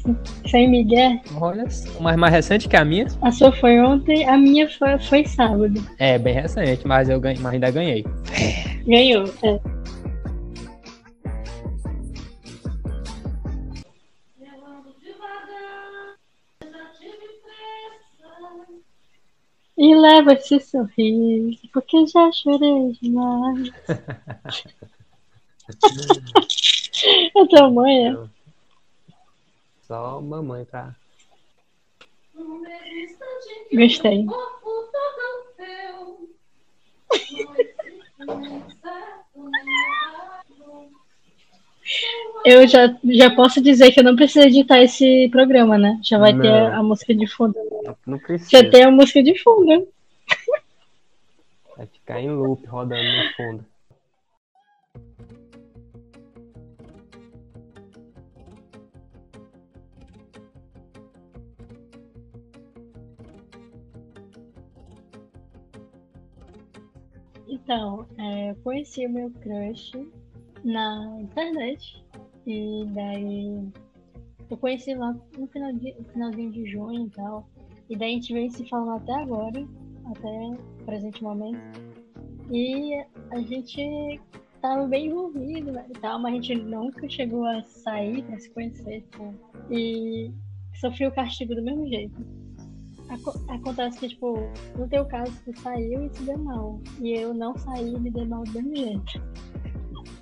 Sem 0.49 0.71
Miguel. 0.71 1.19
Olha, 1.41 1.65
mais, 1.99 2.17
mais 2.17 2.33
recente 2.33 2.69
que 2.69 2.77
a 2.77 2.85
minha? 2.85 3.09
A 3.21 3.33
sua 3.33 3.51
foi 3.51 3.81
ontem, 3.81 4.29
a 4.29 4.39
minha 4.39 4.69
foi, 4.69 4.97
foi 5.01 5.27
sábado. 5.27 5.85
É, 5.99 6.17
bem 6.17 6.35
recente, 6.35 6.87
mas 6.87 7.09
eu 7.09 7.19
ganhei, 7.19 7.43
mas 7.43 7.55
ainda 7.55 7.69
ganhei. 7.73 8.07
Ganhou, 8.87 9.25
é. 9.43 9.59
E 19.77 19.93
leva 19.95 20.35
esse 20.35 20.61
sorriso, 20.61 21.59
porque 21.73 22.07
já 22.07 22.31
chorei 22.31 22.93
demais. 23.03 23.73
é 27.37 27.47
tua 27.47 27.71
mãe, 27.71 28.09
é? 28.09 28.17
Só 29.83 30.21
mamãe 30.21 30.65
pra. 30.65 30.95
Gostei. 33.73 34.27
Eu 42.45 42.69
já, 42.69 42.95
já 43.05 43.35
posso 43.35 43.61
dizer 43.61 43.91
que 43.91 44.01
eu 44.01 44.05
não 44.05 44.15
preciso 44.15 44.47
editar 44.47 44.81
esse 44.83 45.29
programa, 45.31 45.79
né? 45.79 45.99
Já 46.03 46.19
vai 46.19 46.33
não. 46.33 46.43
ter 46.43 46.51
a, 46.51 46.83
música 46.83 47.15
de 47.15 47.27
fundo. 47.27 47.55
Não, 47.83 47.97
não 48.07 48.19
precisa. 48.19 48.51
Já 48.51 48.71
tem 48.71 48.85
a 48.85 48.91
música 48.91 49.23
de 49.23 49.39
fundo. 49.43 49.89
Vai 51.77 51.87
ficar 51.87 52.21
em 52.21 52.31
loop 52.31 52.65
rodando 52.67 53.03
no 53.03 53.33
fundo. 53.35 53.67
Então, 67.49 68.07
é, 68.19 68.55
conheci 68.63 69.07
o 69.07 69.11
meu 69.11 69.31
crush 69.31 69.93
na 70.65 71.19
internet. 71.21 72.03
E 72.47 72.85
daí 72.93 73.69
eu 74.51 74.57
conheci 74.57 74.95
lá 74.95 75.15
no 75.39 75.47
final 75.49 75.73
de, 75.73 75.95
finalzinho 76.13 76.51
de 76.51 76.67
junho 76.67 77.07
e 77.07 77.11
tal. 77.11 77.49
E 77.89 77.97
daí 77.97 78.13
a 78.13 78.15
gente 78.15 78.33
vem 78.33 78.51
se 78.51 78.69
falando 78.69 78.97
até 78.97 79.15
agora, 79.15 79.67
até 80.07 80.29
o 80.81 80.85
presente 80.85 81.23
momento. 81.23 81.61
E 82.51 82.95
a 83.31 83.41
gente 83.41 84.21
tava 84.61 84.87
bem 84.87 85.07
envolvido 85.07 85.73
né, 85.73 85.87
e 85.89 85.99
tal, 85.99 86.19
mas 86.19 86.33
a 86.33 86.37
gente 86.37 86.55
nunca 86.55 87.09
chegou 87.09 87.45
a 87.45 87.63
sair 87.63 88.23
pra 88.23 88.39
se 88.39 88.51
conhecer. 88.51 89.03
Tipo, 89.03 89.35
e 89.71 90.33
sofreu 90.81 91.11
o 91.11 91.15
castigo 91.15 91.55
do 91.55 91.63
mesmo 91.63 91.87
jeito. 91.89 92.45
Acontece 93.49 94.01
que, 94.01 94.09
tipo, 94.09 94.35
no 94.79 94.89
teu 94.89 95.05
caso, 95.05 95.33
tu 95.45 95.59
saiu 95.61 96.07
e 96.07 96.17
se 96.17 96.23
deu 96.25 96.39
mal. 96.39 96.81
E 97.01 97.13
eu 97.13 97.35
não 97.35 97.57
saí 97.57 97.95
e 97.95 98.01
me 98.01 98.11
dei 98.11 98.25
mal 98.25 98.43
do 98.45 98.53
mesmo 98.53 98.77
jeito. 98.77 99.23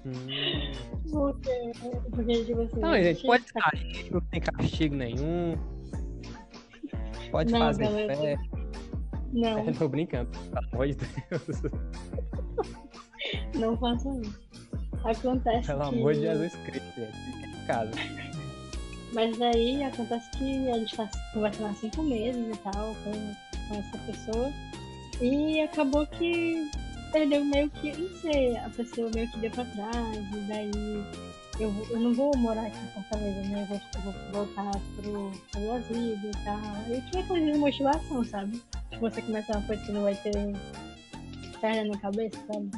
Hum. 0.07 0.73
Porque, 1.11 1.73
porque 2.11 2.45
tipo 2.45 2.61
assim, 2.63 2.81
não, 2.81 2.95
gente, 2.95 3.27
pode 3.27 3.45
sair, 3.51 4.11
não 4.11 4.21
tem 4.21 4.41
castigo 4.41 4.95
nenhum. 4.95 5.57
Pode 7.31 7.53
não, 7.53 7.61
fazer 7.61 7.85
galera. 7.85 8.17
fé. 8.17 8.37
Não. 9.33 9.65
Eu 9.67 9.75
tô 9.75 9.89
brincando, 9.89 10.31
pelo 10.31 10.67
amor 10.73 10.89
de 10.89 10.95
Deus. 10.95 11.63
Não 13.55 13.77
façam 13.77 14.21
isso. 14.21 14.41
Acontece 15.05 15.67
Pelo 15.67 15.91
que... 15.91 15.97
amor 15.97 16.15
de 16.15 16.21
Jesus 16.21 16.55
Cristo, 16.65 16.93
gente. 16.97 17.63
Em 17.63 17.67
casa. 17.67 17.91
Mas 19.13 19.41
aí 19.41 19.83
acontece 19.83 20.31
que 20.39 20.71
a 20.71 20.79
gente 20.79 20.97
tá 20.97 21.09
conversando 21.35 21.71
há 21.71 21.75
cinco 21.75 22.03
meses 22.03 22.55
e 22.55 22.59
tal 22.59 22.95
com, 23.05 23.13
com 23.69 23.75
essa 23.79 23.99
pessoa. 23.99 24.53
E 25.21 25.61
acabou 25.61 26.07
que 26.07 26.71
perdeu 27.13 27.45
meio 27.45 27.71
que, 27.71 27.93
não 27.93 28.09
sei, 28.21 28.57
a 28.57 28.71
pessoa 28.71 29.11
meio 29.15 29.31
que 29.31 29.39
deu 29.39 29.51
pra 29.51 29.65
trás, 29.67 30.17
e 30.35 30.41
daí 30.49 30.71
eu, 31.61 31.73
eu 31.91 32.01
não 32.01 32.15
vou 32.15 32.37
morar 32.39 32.67
aqui 32.67 32.79
em 32.79 32.89
Fortaleza, 32.89 33.43
né? 33.49 33.63
Eu 33.63 33.67
vou, 33.67 33.81
eu 33.95 34.01
vou 34.01 34.33
voltar 34.33 34.73
pro, 34.97 35.31
Brasil 35.61 36.19
e 36.25 36.45
tal. 36.45 36.59
E 36.91 37.11
tinha 37.11 37.27
coisa 37.27 37.53
de 37.53 37.59
motivação, 37.59 38.25
sabe? 38.25 38.61
Se 38.91 38.99
você 38.99 39.23
começar 39.23 39.59
uma 39.59 39.67
coisa 39.67 39.85
que 39.85 39.93
não 39.93 40.03
vai 40.03 40.15
ter 40.17 40.33
perna 41.61 41.93
na 41.93 41.99
cabeça, 41.99 42.39
sabe? 42.47 42.71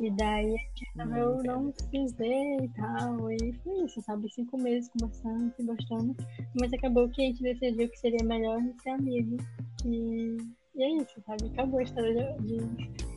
E 0.00 0.10
daí 0.12 0.54
resolveu 0.96 1.42
não 1.42 1.72
ver 2.16 2.64
e 2.64 2.68
tal. 2.76 3.30
E 3.32 3.52
foi 3.64 3.84
isso, 3.84 4.00
sabe? 4.02 4.28
Cinco 4.32 4.58
meses 4.58 4.90
conversando, 4.90 5.52
se 5.56 5.62
gostando. 5.62 6.16
Mas 6.60 6.72
acabou 6.72 7.08
que 7.08 7.22
a 7.22 7.26
gente 7.26 7.42
decidiu 7.42 7.88
que 7.88 7.98
seria 7.98 8.24
melhor 8.24 8.60
ser 8.82 8.90
amigo. 8.90 9.36
E 9.84 10.36
e 10.78 10.82
é 10.82 11.02
isso, 11.02 11.20
sabe? 11.26 11.46
Acabou 11.46 11.80
a 11.80 11.82
história 11.82 12.36
de. 12.40 12.58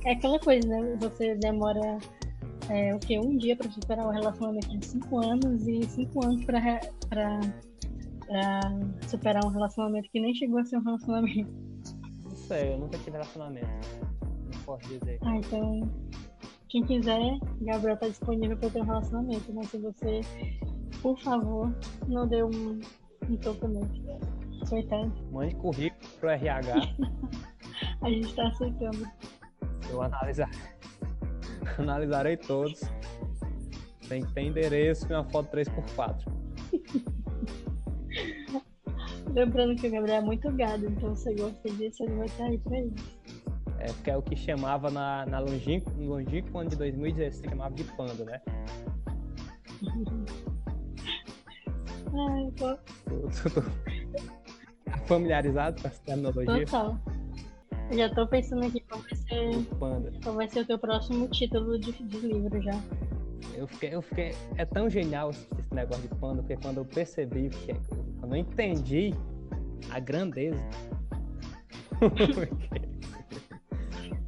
É 0.05 0.13
aquela 0.13 0.39
coisa, 0.39 0.67
né? 0.67 0.97
Você 0.99 1.35
demora 1.35 1.99
é, 2.69 2.95
o 2.95 2.99
quê? 2.99 3.19
Um 3.19 3.37
dia 3.37 3.55
pra 3.55 3.69
superar 3.69 4.07
um 4.07 4.11
relacionamento 4.11 4.77
de 4.77 4.85
cinco 4.85 5.19
anos 5.19 5.67
e 5.67 5.83
cinco 5.83 6.25
anos 6.25 6.43
pra, 6.43 6.59
pra, 7.09 7.39
pra 8.25 8.61
superar 9.07 9.45
um 9.45 9.49
relacionamento 9.49 10.09
que 10.09 10.19
nem 10.19 10.33
chegou 10.33 10.59
a 10.59 10.65
ser 10.65 10.77
um 10.77 10.83
relacionamento. 10.83 11.53
Não 12.23 12.35
sei, 12.35 12.73
eu 12.73 12.79
nunca 12.79 12.97
tive 12.97 13.11
relacionamento. 13.11 13.67
Não 14.53 14.61
posso 14.65 14.87
dizer. 14.87 15.19
Ah, 15.21 15.37
então. 15.37 15.89
Quem 16.69 16.85
quiser, 16.85 17.37
Gabriel 17.59 17.97
tá 17.97 18.07
disponível 18.07 18.55
pra 18.55 18.69
ter 18.69 18.79
um 18.79 18.85
relacionamento, 18.85 19.53
mas 19.53 19.69
se 19.69 19.77
você, 19.77 20.21
por 21.01 21.19
favor, 21.19 21.75
não 22.07 22.25
dê 22.25 22.41
um, 22.43 22.79
um 23.29 23.35
topo 23.35 23.67
nele. 23.67 24.01
Coitado. 24.69 25.11
Mande 25.33 25.53
currículo 25.55 26.09
pro 26.17 26.29
RH. 26.29 26.75
A 28.01 28.09
gente 28.09 28.33
tá 28.33 28.47
aceitando. 28.47 29.07
Eu 29.89 30.01
analisar. 30.01 30.49
Analisarei 31.77 32.37
todos. 32.37 32.81
Tem 34.07 34.25
que 34.25 34.33
ter 34.33 34.41
endereço 34.41 35.05
e 35.09 35.13
uma 35.13 35.23
foto 35.23 35.55
3x4. 35.55 36.25
Lembrando 39.33 39.75
que 39.75 39.87
o 39.87 39.91
Gabriel 39.91 40.17
é 40.17 40.21
muito 40.21 40.51
gado, 40.51 40.85
então 40.85 41.15
se 41.15 41.23
você 41.23 41.33
gosta 41.35 41.69
disso, 41.69 42.03
ele 42.03 42.15
vai 42.15 42.25
estar 42.25 42.43
aí 42.45 42.57
pra 42.57 42.81
isso. 42.81 43.21
É 43.79 43.85
porque 43.85 44.11
é 44.11 44.17
o 44.17 44.21
que 44.21 44.35
chamava 44.35 44.91
na, 44.91 45.25
na 45.25 45.39
longínqua, 45.39 45.93
longínqua 45.97 46.59
ano 46.61 46.69
de 46.69 46.75
2016, 46.75 47.49
chamava 47.49 47.73
de 47.73 47.85
panda, 47.85 48.25
né? 48.25 48.41
Ai, 52.13 52.51
tô... 52.57 52.75
Tô, 52.75 53.49
tô, 53.49 53.61
tô 53.61 54.97
familiarizado 55.05 55.81
com 55.81 55.87
essa 55.87 56.01
terminologia? 56.03 56.65
Total. 56.65 56.99
Já 57.91 58.09
tô 58.13 58.25
pensando 58.25 58.65
aqui 58.65 58.79
qual 58.81 59.01
vai 59.01 59.15
ser, 59.15 59.65
Panda. 59.77 60.11
qual 60.23 60.35
vai 60.35 60.47
ser 60.47 60.61
o 60.61 60.65
teu 60.65 60.79
próximo 60.79 61.27
título 61.27 61.77
de, 61.77 61.91
de 61.91 62.17
livro 62.19 62.61
já. 62.61 62.81
Eu 63.53 63.67
fiquei, 63.67 63.93
eu 63.93 64.01
fiquei. 64.01 64.33
É 64.57 64.65
tão 64.65 64.89
genial 64.89 65.31
esse 65.31 65.47
negócio 65.73 66.01
de 66.01 66.15
panda, 66.15 66.41
porque 66.41 66.55
quando 66.57 66.77
eu 66.77 66.85
percebi, 66.85 67.49
porque, 67.49 67.75
quando 68.19 68.35
eu 68.35 68.39
entendi 68.39 69.13
a 69.89 69.99
grandeza. 69.99 70.57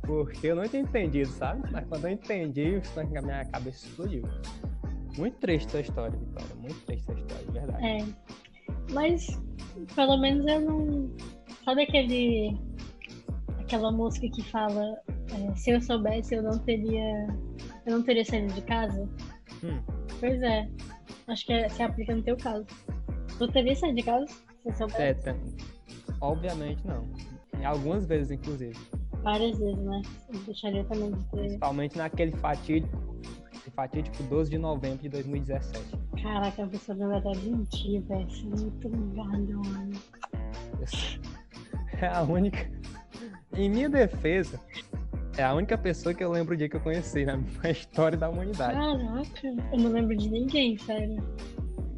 porque 0.03 0.47
eu 0.47 0.55
não 0.55 0.67
tinha 0.67 0.81
entendido, 0.81 1.31
sabe? 1.31 1.63
Mas 1.71 1.87
quando 1.87 2.05
eu 2.05 2.11
entendi, 2.11 2.81
a 2.97 3.21
minha 3.21 3.45
cabeça 3.45 3.85
explodiu. 3.87 4.23
Muito 5.17 5.37
triste 5.37 5.67
essa 5.67 5.79
história, 5.79 6.17
Vitória. 6.17 6.55
Muito 6.55 6.79
triste 6.85 7.09
essa 7.09 7.19
história, 7.19 7.45
de 7.45 7.51
verdade. 7.51 7.85
É. 7.85 8.05
Mas, 8.91 9.39
pelo 9.95 10.17
menos 10.17 10.45
eu 10.47 10.61
não. 10.61 11.09
Sabe 11.63 11.83
aquele 11.83 12.57
aquela 13.73 13.91
música 13.91 14.29
que 14.29 14.43
fala 14.43 15.01
é, 15.07 15.55
se 15.55 15.71
eu 15.71 15.81
soubesse 15.81 16.35
eu 16.35 16.43
não 16.43 16.59
teria 16.59 17.27
eu 17.85 17.97
não 17.97 18.03
teria 18.03 18.23
saído 18.23 18.53
de 18.53 18.61
casa? 18.61 19.09
Hum. 19.63 19.81
pois 20.19 20.41
é 20.43 20.69
acho 21.27 21.45
que 21.45 21.53
é, 21.53 21.67
se 21.69 21.81
aplica 21.81 22.15
no 22.15 22.21
teu 22.21 22.37
caso. 22.37 22.65
Tu 23.37 23.47
teria 23.47 23.75
saído 23.75 23.95
de 23.95 24.03
casa 24.03 24.27
se 24.27 24.37
eu 24.65 24.73
soubesse? 24.73 25.01
É, 25.01 25.13
tem... 25.13 25.35
obviamente 26.21 26.85
não. 26.85 27.07
Algumas 27.65 28.05
vezes 28.05 28.31
inclusive. 28.31 28.77
Várias 29.23 29.57
vezes 29.57 29.83
né? 29.83 30.01
Eu 30.31 30.39
deixaria 30.41 30.83
também 30.83 31.11
de 31.11 31.25
ter. 31.25 31.37
Principalmente 31.37 31.97
naquele 31.97 32.31
fatídico 32.33 33.13
fatídico 33.75 34.21
12 34.23 34.51
de 34.51 34.57
novembro 34.59 34.99
de 34.99 35.09
2017 35.09 35.97
caraca 36.21 36.63
a 36.63 36.67
pessoa 36.67 36.95
não 36.95 37.09
vai 37.21 37.35
mentir 37.37 38.01
velho. 38.03 38.27
É 38.29 38.59
muito 38.59 38.87
ligado 38.87 39.67
mano. 39.67 39.99
É 42.01 42.07
a 42.07 42.21
única 42.23 42.69
em 43.55 43.69
minha 43.69 43.89
defesa, 43.89 44.59
é 45.37 45.43
a 45.43 45.53
única 45.53 45.77
pessoa 45.77 46.13
que 46.13 46.23
eu 46.23 46.31
lembro 46.31 46.53
o 46.53 46.57
dia 46.57 46.69
que 46.69 46.75
eu 46.75 46.79
conheci 46.81 47.25
na 47.25 47.69
história 47.69 48.17
da 48.17 48.29
humanidade. 48.29 48.73
Caraca, 48.73 49.47
eu 49.71 49.79
não 49.79 49.91
lembro 49.91 50.15
de 50.15 50.29
ninguém, 50.29 50.77
sério. 50.77 51.23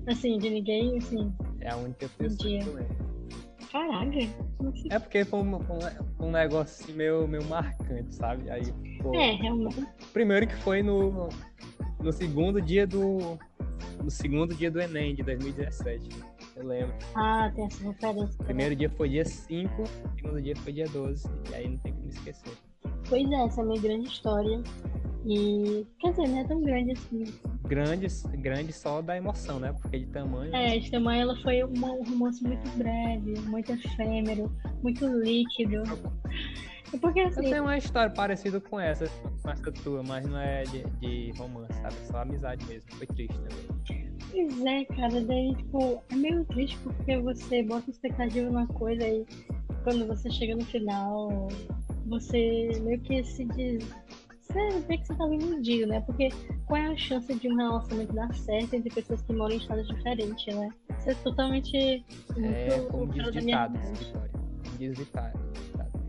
Assim, 0.07 0.37
de 0.37 0.49
ninguém, 0.49 0.97
assim. 0.97 1.33
É 1.61 1.71
a 1.71 1.77
única 1.77 2.07
pessoa 2.17 2.49
dia. 2.49 2.59
que 2.59 2.67
eu 2.67 2.75
lembro. 2.75 3.05
Caraca. 3.71 4.19
É 4.89 4.99
porque 4.99 5.25
foi 5.25 5.39
um, 5.39 5.55
um, 5.55 6.27
um 6.27 6.31
negócio 6.31 6.93
meio, 6.95 7.27
meio 7.27 7.43
marcante, 7.45 8.15
sabe? 8.15 8.49
Aí, 8.49 8.71
pô, 9.01 9.13
É, 9.13 9.31
realmente. 9.31 9.85
Primeiro 10.13 10.47
que 10.47 10.55
foi 10.55 10.81
no, 10.81 11.27
no 12.01 12.13
segundo 12.13 12.61
dia 12.61 12.87
do. 12.87 13.37
No 14.01 14.11
segundo 14.11 14.53
dia 14.53 14.69
do 14.69 14.79
Enem 14.79 15.15
de 15.15 15.23
2017. 15.23 16.09
Eu 16.65 16.69
lembro. 16.69 16.95
Ah, 17.13 17.51
tem 17.53 17.65
essa 17.65 17.83
referência. 17.83 18.43
Primeiro 18.43 18.75
dia 18.75 18.89
foi 18.89 19.09
dia 19.09 19.23
5, 19.23 19.83
o 19.83 19.87
segundo 20.15 20.41
dia 20.41 20.55
foi 20.55 20.73
dia 20.73 20.87
12. 20.87 21.27
E 21.51 21.55
aí 21.55 21.69
não 21.69 21.77
tem 21.77 21.93
como 21.93 22.09
esquecer. 22.09 22.57
Pois 23.07 23.31
é, 23.31 23.35
essa 23.35 23.61
é 23.61 23.63
a 23.63 23.67
minha 23.67 23.81
grande 23.81 24.07
história. 24.07 24.63
E. 25.27 25.85
Quer 25.99 26.09
dizer, 26.09 26.27
não 26.27 26.39
é 26.39 26.43
tão 26.45 26.61
grande 26.61 26.91
assim. 26.93 27.23
Grande, 27.67 28.07
grande 28.37 28.71
só 28.73 29.01
da 29.01 29.17
emoção, 29.17 29.59
né? 29.59 29.73
Porque 29.81 29.99
de 29.99 30.05
tamanho. 30.07 30.55
É, 30.55 30.77
de 30.77 30.89
tamanho 30.91 31.21
ela 31.23 31.35
foi 31.41 31.63
uma- 31.63 31.91
um 31.93 32.03
romance 32.03 32.43
muito 32.43 32.69
breve, 32.77 33.39
muito 33.41 33.71
efêmero, 33.71 34.51
muito 34.83 35.05
líquido. 35.07 35.83
É 36.93 36.97
porque 36.97 37.19
Eu 37.21 37.27
assim. 37.27 37.41
tenho 37.41 37.63
uma 37.63 37.77
história 37.77 38.11
parecida 38.11 38.61
com 38.61 38.79
essa, 38.79 39.07
com 39.41 39.49
essa 39.49 39.71
tua, 39.71 40.03
mas 40.03 40.25
não 40.27 40.37
é 40.39 40.63
de, 40.63 40.83
de 41.01 41.31
romance, 41.37 41.73
sabe? 41.81 41.95
É 41.95 42.05
só 42.05 42.17
amizade 42.19 42.65
mesmo. 42.67 42.89
Foi 42.95 43.07
triste 43.07 43.35
também. 43.39 44.05
Pois 44.31 44.65
é, 44.65 44.85
cara, 44.85 45.21
daí, 45.21 45.55
tipo, 45.55 46.03
é 46.11 46.15
meio 46.15 46.45
triste 46.45 46.77
porque 46.83 47.17
você 47.17 47.63
bota 47.63 47.89
expectativa 47.89 48.47
numa 48.49 48.67
coisa 48.67 49.07
e 49.07 49.25
quando 49.83 50.05
você 50.07 50.29
chega 50.29 50.55
no 50.55 50.65
final, 50.65 51.47
você 52.05 52.69
meio 52.83 52.99
que 53.01 53.23
se 53.23 53.45
diz. 53.45 53.83
Você 54.47 54.79
vê 54.81 54.97
que 54.97 55.07
você 55.07 55.15
tá 55.15 55.27
iludido, 55.27 55.87
né? 55.87 56.01
Porque 56.01 56.29
qual 56.65 56.79
é 56.79 56.87
a 56.87 56.97
chance 56.97 57.33
de 57.33 57.47
um 57.47 57.55
relacionamento 57.55 58.13
dar 58.13 58.33
certo 58.35 58.73
entre 58.75 58.93
pessoas 58.93 59.21
que 59.21 59.33
moram 59.33 59.55
em 59.55 59.57
estados 59.57 59.87
diferentes, 59.87 60.55
né? 60.55 60.69
Você 60.99 61.11
é 61.11 61.15
totalmente. 61.15 62.05
É 62.37 62.79
como 62.89 63.07
diz 63.11 63.31
ditado, 63.31 63.77
história. 63.93 64.31
Como 64.31 64.77
diz 64.77 64.97
ditado. 64.97 65.39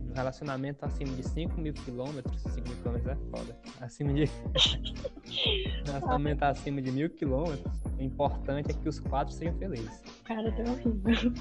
Um 0.08 0.14
relacionamento 0.14 0.84
acima 0.84 1.14
de 1.14 1.22
5 1.22 1.60
mil 1.60 1.74
quilômetros, 1.74 2.40
5 2.42 2.68
mil 2.68 2.76
quilômetros 2.78 3.12
é 3.12 3.16
foda. 3.30 3.58
Acima 3.80 4.12
de. 4.12 4.24
relacionamento 5.84 6.44
acima 6.44 6.80
de 6.82 6.90
mil 6.90 7.10
quilômetros, 7.10 7.82
o 7.98 8.02
importante 8.02 8.70
é 8.70 8.74
que 8.74 8.88
os 8.88 9.00
quatro 9.00 9.32
sejam 9.34 9.54
felizes. 9.58 10.02
Cara, 10.24 10.52
tá 10.52 10.62
horrível. 10.70 11.32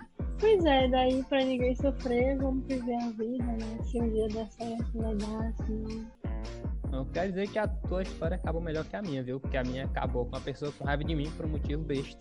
pois 0.40 0.64
é, 0.64 0.88
daí 0.88 1.22
pra 1.24 1.44
ninguém 1.44 1.74
sofrer, 1.76 2.38
vamos 2.38 2.66
viver 2.66 2.94
a 2.94 3.10
vida, 3.10 3.44
né? 3.44 3.78
Se 3.84 4.00
um 4.00 4.10
dia 4.10 4.28
der 4.28 4.48
certo, 4.48 4.98
dar, 4.98 5.52
se 5.66 6.06
não. 6.90 7.04
Quer 7.06 7.28
dizer 7.28 7.48
que 7.48 7.58
a 7.58 7.68
tua 7.68 8.02
história 8.02 8.34
acabou 8.34 8.60
melhor 8.60 8.84
que 8.84 8.96
a 8.96 9.02
minha, 9.02 9.22
viu? 9.22 9.38
Porque 9.38 9.56
a 9.56 9.62
minha 9.62 9.84
acabou 9.84 10.24
com 10.24 10.36
uma 10.36 10.40
pessoa 10.40 10.72
com 10.72 10.84
raiva 10.84 11.04
de 11.04 11.14
mim 11.14 11.30
por 11.36 11.46
um 11.46 11.50
motivo 11.50 11.84
besta. 11.84 12.18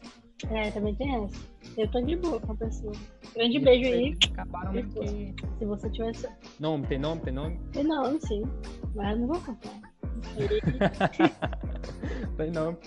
É, 0.52 0.72
também 0.72 0.96
tem 0.96 1.26
essa. 1.26 1.42
Eu 1.78 1.92
tô 1.92 2.00
de 2.02 2.16
boa 2.16 2.40
com 2.40 2.54
a 2.54 2.56
pessoa. 2.56 2.94
Grande 3.36 3.60
beijo 3.60 3.90
aí. 3.90 4.18
Acabaram 4.32 4.72
meio 4.72 4.88
que. 4.88 5.36
Se 5.58 5.66
você 5.66 5.90
tivesse. 5.90 6.30
Nome, 6.60 6.88
tem 6.88 6.98
nome, 6.98 7.22
tem 7.22 7.34
nome? 7.34 7.60
Eu 7.76 7.84
não, 7.84 8.20
sim. 8.22 8.44
Mas 8.96 9.12
eu 9.12 9.18
não 9.18 9.28
vou 9.28 9.42
contar. 9.42 9.82
tem 12.38 12.52
nome. 12.52 12.78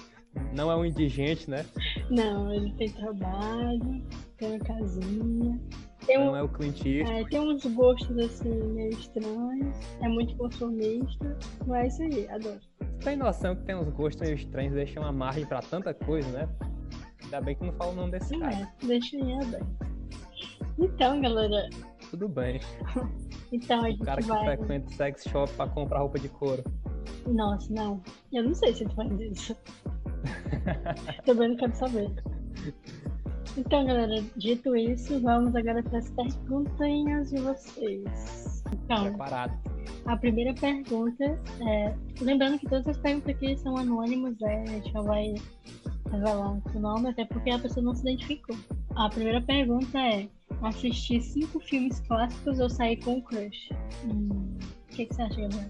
Não 0.54 0.70
é 0.70 0.76
um 0.76 0.84
indigente, 0.84 1.48
né? 1.50 1.64
Não, 2.10 2.52
ele 2.52 2.72
tem 2.74 2.88
trabalho, 2.90 4.02
tem 4.36 4.50
uma 4.50 4.58
casinha. 4.60 5.60
Tem, 6.06 6.18
um, 6.18 6.26
Não 6.26 6.36
é 6.36 6.42
o 6.42 6.48
Clint 6.48 6.84
é, 6.84 7.24
tem 7.24 7.38
uns 7.40 7.64
gostos 7.64 8.16
assim 8.18 8.50
meio 8.72 8.90
estranhos. 8.90 9.76
É 10.02 10.08
muito 10.08 10.34
consumista. 10.36 11.38
Mas 11.66 11.98
é 12.00 12.08
isso 12.08 12.18
aí, 12.18 12.28
adoro. 12.28 12.60
Tem 13.04 13.16
noção 13.16 13.54
que 13.54 13.62
tem 13.62 13.76
uns 13.76 13.88
gostos 13.90 14.20
meio 14.20 14.34
estranhos, 14.34 14.74
deixam 14.74 15.02
uma 15.04 15.12
margem 15.12 15.46
pra 15.46 15.60
tanta 15.60 15.94
coisa, 15.94 16.28
né? 16.30 16.48
Ainda 17.22 17.40
bem 17.40 17.54
que 17.54 17.64
não 17.64 17.72
fala 17.74 17.92
o 17.92 17.94
nome 17.94 18.12
desse 18.12 18.32
Não 18.32 18.40
cara. 18.40 18.56
é, 18.82 18.86
deixa 18.86 19.16
aí 19.16 19.32
aberto. 19.34 19.66
Então, 20.78 21.20
galera, 21.20 21.70
Tudo 22.10 22.28
bem. 22.28 22.60
então 23.52 23.78
a 23.80 23.82
O 23.84 23.90
gente 23.90 24.04
cara 24.04 24.20
que 24.22 24.28
vai. 24.28 24.56
frequenta 24.56 24.88
o 24.88 24.92
sex 24.92 25.24
shop 25.28 25.52
pra 25.52 25.68
comprar 25.68 26.00
roupa 26.00 26.18
de 26.18 26.28
couro. 26.28 26.64
Nossa, 27.28 27.72
não. 27.72 28.02
Eu 28.32 28.42
não 28.44 28.54
sei 28.54 28.74
se 28.74 28.84
tu 28.84 28.94
faz 28.96 29.20
isso. 29.20 29.56
Também 31.24 31.48
não 31.50 31.56
quero 31.56 31.74
saber. 31.74 32.10
Então, 33.56 33.84
galera, 33.84 34.22
dito 34.36 34.74
isso, 34.74 35.20
vamos 35.20 35.54
agora 35.54 35.82
para 35.82 35.98
as 35.98 36.08
perguntinhas 36.10 37.30
de 37.30 37.40
vocês. 37.40 38.62
Então, 38.72 39.04
Preparado. 39.04 39.52
a 40.06 40.16
primeira 40.16 40.54
pergunta 40.54 41.38
é. 41.60 41.94
Lembrando 42.20 42.58
que 42.58 42.66
todas 42.68 42.88
as 42.88 42.96
perguntas 42.96 43.34
aqui 43.34 43.56
são 43.58 43.76
anônimas, 43.76 44.38
né? 44.40 44.62
A 44.62 44.66
gente 44.66 44.94
não 44.94 45.02
vai 45.02 45.34
revelar 46.10 46.58
o 46.74 46.80
nome, 46.80 47.08
até 47.10 47.24
porque 47.26 47.50
a 47.50 47.58
pessoa 47.58 47.84
não 47.84 47.94
se 47.94 48.02
identificou. 48.02 48.56
A 48.96 49.08
primeira 49.10 49.40
pergunta 49.42 49.98
é: 49.98 50.28
assistir 50.62 51.20
cinco 51.20 51.60
filmes 51.60 52.00
clássicos 52.00 52.58
ou 52.58 52.70
sair 52.70 52.96
com 53.04 53.16
um 53.16 53.20
crush? 53.20 53.68
Hum, 54.04 54.56
O 54.90 54.94
que, 54.94 55.04
que 55.06 55.14
você 55.14 55.22
acha, 55.22 55.40
Gabriel? 55.42 55.68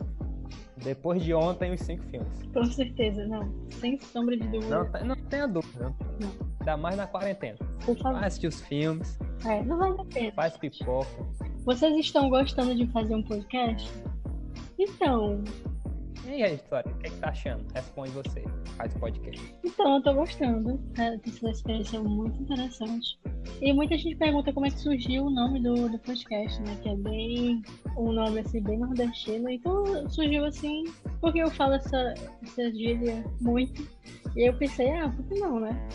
Depois 0.85 1.23
de 1.23 1.33
ontem, 1.35 1.73
os 1.73 1.81
cinco 1.81 2.03
filmes. 2.05 2.29
Com 2.53 2.64
certeza, 2.64 3.25
não. 3.27 3.53
Sem 3.71 3.99
sombra 4.01 4.37
de 4.37 4.47
dúvida. 4.49 4.90
Não, 5.01 5.07
não 5.07 5.16
tenha 5.16 5.47
dúvida. 5.47 5.95
Não. 6.21 6.31
Ainda 6.61 6.77
mais 6.77 6.97
na 6.97 7.07
quarentena. 7.07 7.59
Por 7.85 7.97
favor. 7.99 8.18
Vai 8.18 8.27
assistir 8.29 8.47
os 8.49 8.61
filmes, 8.62 9.18
É, 9.45 9.62
não 9.64 9.79
vale 9.79 10.01
a 10.01 10.05
pena. 10.05 10.33
faz 10.33 10.57
pipoca. 10.57 11.09
Vocês 11.64 11.97
estão 11.97 12.29
gostando 12.29 12.75
de 12.75 12.87
fazer 12.88 13.14
um 13.14 13.23
podcast? 13.23 13.88
Então, 14.79 15.42
E 16.25 16.43
aí, 16.43 16.55
história? 16.55 16.91
O 16.91 16.99
que, 16.99 17.09
é 17.09 17.11
que 17.11 17.17
tá 17.17 17.29
achando? 17.29 17.65
Responde 17.75 18.11
você. 18.13 18.45
Faz 18.77 18.95
podcast. 18.95 19.55
então 19.65 19.97
eu 19.97 20.03
tô 20.03 20.15
gostando. 20.15 20.79
Tá, 20.95 21.19
tem 21.19 21.33
sido 21.33 21.47
uma 21.47 21.53
experiência 21.53 22.01
muito 22.01 22.41
interessante. 22.43 23.19
E 23.61 23.73
muita 23.73 23.99
gente 23.99 24.17
pergunta 24.17 24.53
como 24.53 24.67
é 24.67 24.71
que 24.71 24.81
surgiu 24.81 25.25
o 25.25 25.31
nome 25.31 25.61
do, 25.61 25.89
do 25.89 25.99
podcast, 25.99 26.61
né? 26.63 26.77
Que 26.83 26.91
é 26.91 26.97
bem 26.97 27.63
um 27.97 28.13
nome 28.13 28.41
assim, 28.41 28.63
bem 28.63 28.79
nordestino. 28.79 29.51
Então 29.51 30.09
surgiu 30.09 30.45
assim, 30.45 30.85
porque 31.21 31.41
eu 31.41 31.51
falo 31.51 31.75
essa, 31.75 32.15
essa 32.43 32.71
gíria 32.71 33.25
muito. 33.41 33.87
E 34.37 34.49
eu 34.49 34.55
pensei, 34.55 34.91
ah, 34.93 35.09
por 35.09 35.27
que 35.27 35.41
não, 35.41 35.61
né? 35.61 35.89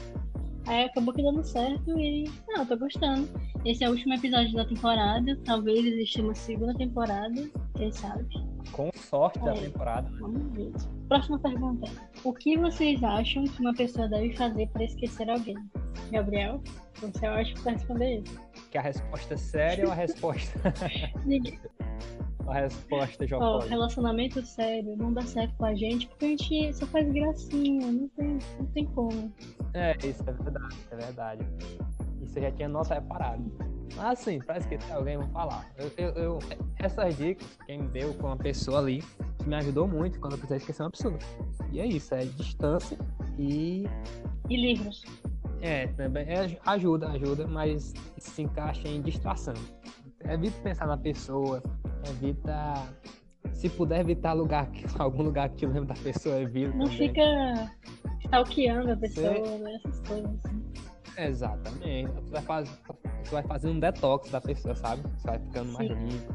Aí 0.68 0.84
acabou 0.84 1.13
que 1.13 1.24
dando 1.24 1.44
certo 1.44 1.98
e 1.98 2.30
não, 2.50 2.63
eu 2.63 2.66
tô 2.66 2.78
gostando. 2.78 3.30
Esse 3.66 3.86
é 3.86 3.88
o 3.88 3.92
último 3.92 4.13
episódio 4.13 4.54
da 4.54 4.66
temporada. 4.66 5.38
Talvez 5.46 5.86
exista 5.86 6.22
uma 6.22 6.36
segunda 6.36 6.74
temporada, 6.76 7.50
quem 7.76 7.92
sabe. 7.92 8.46
Com 8.71 8.89
sorte 8.93 9.39
da 9.39 9.56
É. 9.56 9.62
temporada. 9.62 10.10
Vamos 10.19 10.51
ver. 10.53 10.71
Próxima 11.08 11.39
pergunta. 11.39 11.89
O 12.23 12.34
que 12.34 12.58
vocês 12.58 13.01
acham 13.03 13.43
que 13.45 13.62
uma 13.62 13.73
pessoa 13.73 14.08
deve 14.08 14.36
fazer 14.36 14.67
para 14.69 14.84
esquecer 14.84 15.30
alguém? 15.30 15.58
Gabriel, 16.12 16.62
você 17.01 17.25
é 17.25 17.32
ótimo 17.32 17.62
para 17.63 17.71
responder 17.73 18.19
isso. 18.21 18.39
Que 18.71 18.77
a 18.77 18.82
resposta 18.82 19.34
é 19.34 19.38
séria 19.38 19.86
ou 19.86 19.91
a 19.91 19.95
resposta, 19.95 20.60
a 22.47 22.53
resposta 22.53 23.23
Ó, 23.23 23.27
jocosa? 23.27 23.67
relacionamento 23.69 24.45
sério 24.45 24.95
não 24.95 25.12
dá 25.12 25.21
certo 25.23 25.53
com 25.58 25.65
a 25.65 25.75
gente 25.75 26.08
porque 26.08 26.25
a 26.25 26.30
gente 26.30 26.73
só 26.73 26.86
faz 26.88 27.12
gracinha, 27.12 27.91
não 27.91 28.08
tem, 28.10 28.38
não 28.60 28.65
tem 28.67 28.86
como. 28.86 29.34
É, 29.73 29.95
isso 30.06 30.23
é 30.27 30.32
verdade, 30.32 30.75
é 30.91 30.95
verdade. 30.95 31.45
Isso 32.21 32.38
eu 32.38 32.43
já 32.43 32.51
tinha 32.51 32.69
nota 32.69 32.93
reparado. 32.93 33.43
Mas 33.95 34.19
assim, 34.19 34.39
pra 34.39 34.58
esquecer 34.58 34.91
alguém, 34.91 35.17
vou 35.17 35.28
falar. 35.30 35.65
Eu, 35.78 35.91
eu- 35.97 36.13
eu- 36.15 36.39
essas 36.80 37.17
dicas, 37.17 37.47
quem 37.65 37.80
me 37.84 37.88
deu 37.89 38.13
com 38.15 38.28
uma 38.28 38.38
pessoa 38.38 38.80
ali, 38.80 39.02
que 39.39 39.47
me 39.47 39.56
ajudou 39.56 39.88
muito 39.88 40.19
quando 40.19 40.34
eu 40.34 40.38
precisei 40.38 40.58
esquecer 40.58 40.84
uma 40.84 40.91
pessoa. 40.91 41.17
E 41.71 41.80
é 41.80 41.86
isso, 41.86 42.13
é 42.13 42.26
distância 42.26 42.97
e. 43.39 43.86
E 44.50 44.56
livros? 44.56 45.04
É, 45.62 45.88
também 45.88 46.23
é, 46.28 46.58
ajuda, 46.65 47.10
ajuda, 47.10 47.47
mas 47.47 47.93
se 48.17 48.43
encaixa 48.43 48.88
em 48.88 49.02
distração. 49.02 49.56
Evita 50.23 50.60
pensar 50.62 50.86
na 50.88 50.97
pessoa, 50.97 51.63
evita. 52.10 52.73
Se 53.54 53.69
puder 53.69 54.02
evitar 54.02 54.34
lugar, 54.34 54.69
que- 54.71 54.86
algum 55.02 55.23
lugar 55.23 55.50
que 55.50 55.56
te 55.58 55.65
lembre 55.65 55.86
da 55.86 55.95
pessoa, 55.95 56.39
evita. 56.39 56.76
Não 56.78 56.86
também. 56.86 57.08
fica 57.10 57.71
stalkeando 58.26 58.91
a 58.91 58.97
pessoa, 58.97 59.58
né? 59.60 59.80
essas 59.86 60.00
coisas 60.02 60.45
assim. 60.45 60.62
Exatamente. 61.17 62.12
Você 62.12 62.32
vai, 62.32 62.41
faz... 62.41 62.82
você 63.23 63.32
vai 63.32 63.43
fazendo 63.43 63.75
um 63.75 63.80
detox 63.80 64.30
da 64.30 64.39
pessoa, 64.39 64.75
sabe? 64.75 65.01
Você 65.01 65.27
vai 65.27 65.39
ficando 65.39 65.71
mais 65.73 65.88
Sim. 65.88 65.95
limpo. 65.95 66.34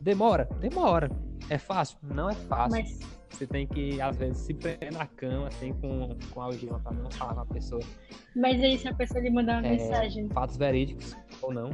Demora, 0.00 0.48
demora. 0.60 1.10
É 1.50 1.58
fácil? 1.58 1.98
Não 2.02 2.28
é 2.30 2.34
fácil. 2.34 2.70
Mas 2.78 2.98
Você 3.30 3.46
tem 3.46 3.66
que, 3.66 4.00
às 4.00 4.16
vezes, 4.16 4.38
se 4.38 4.54
prender 4.54 4.92
na 4.92 5.06
cama, 5.06 5.48
assim, 5.48 5.72
com, 5.74 6.16
com 6.30 6.40
algema 6.40 6.80
pra 6.80 6.92
não 6.92 7.10
falar 7.10 7.34
com 7.34 7.40
a 7.40 7.46
pessoa. 7.46 7.82
Mas 8.34 8.60
aí 8.62 8.78
se 8.78 8.88
a 8.88 8.94
pessoa 8.94 9.20
lhe 9.20 9.30
mandar 9.30 9.62
uma 9.62 9.68
É, 9.68 9.76
mensagem, 9.76 10.28
Fatos 10.30 10.56
verídicos 10.56 11.14
ou 11.42 11.52
não. 11.52 11.70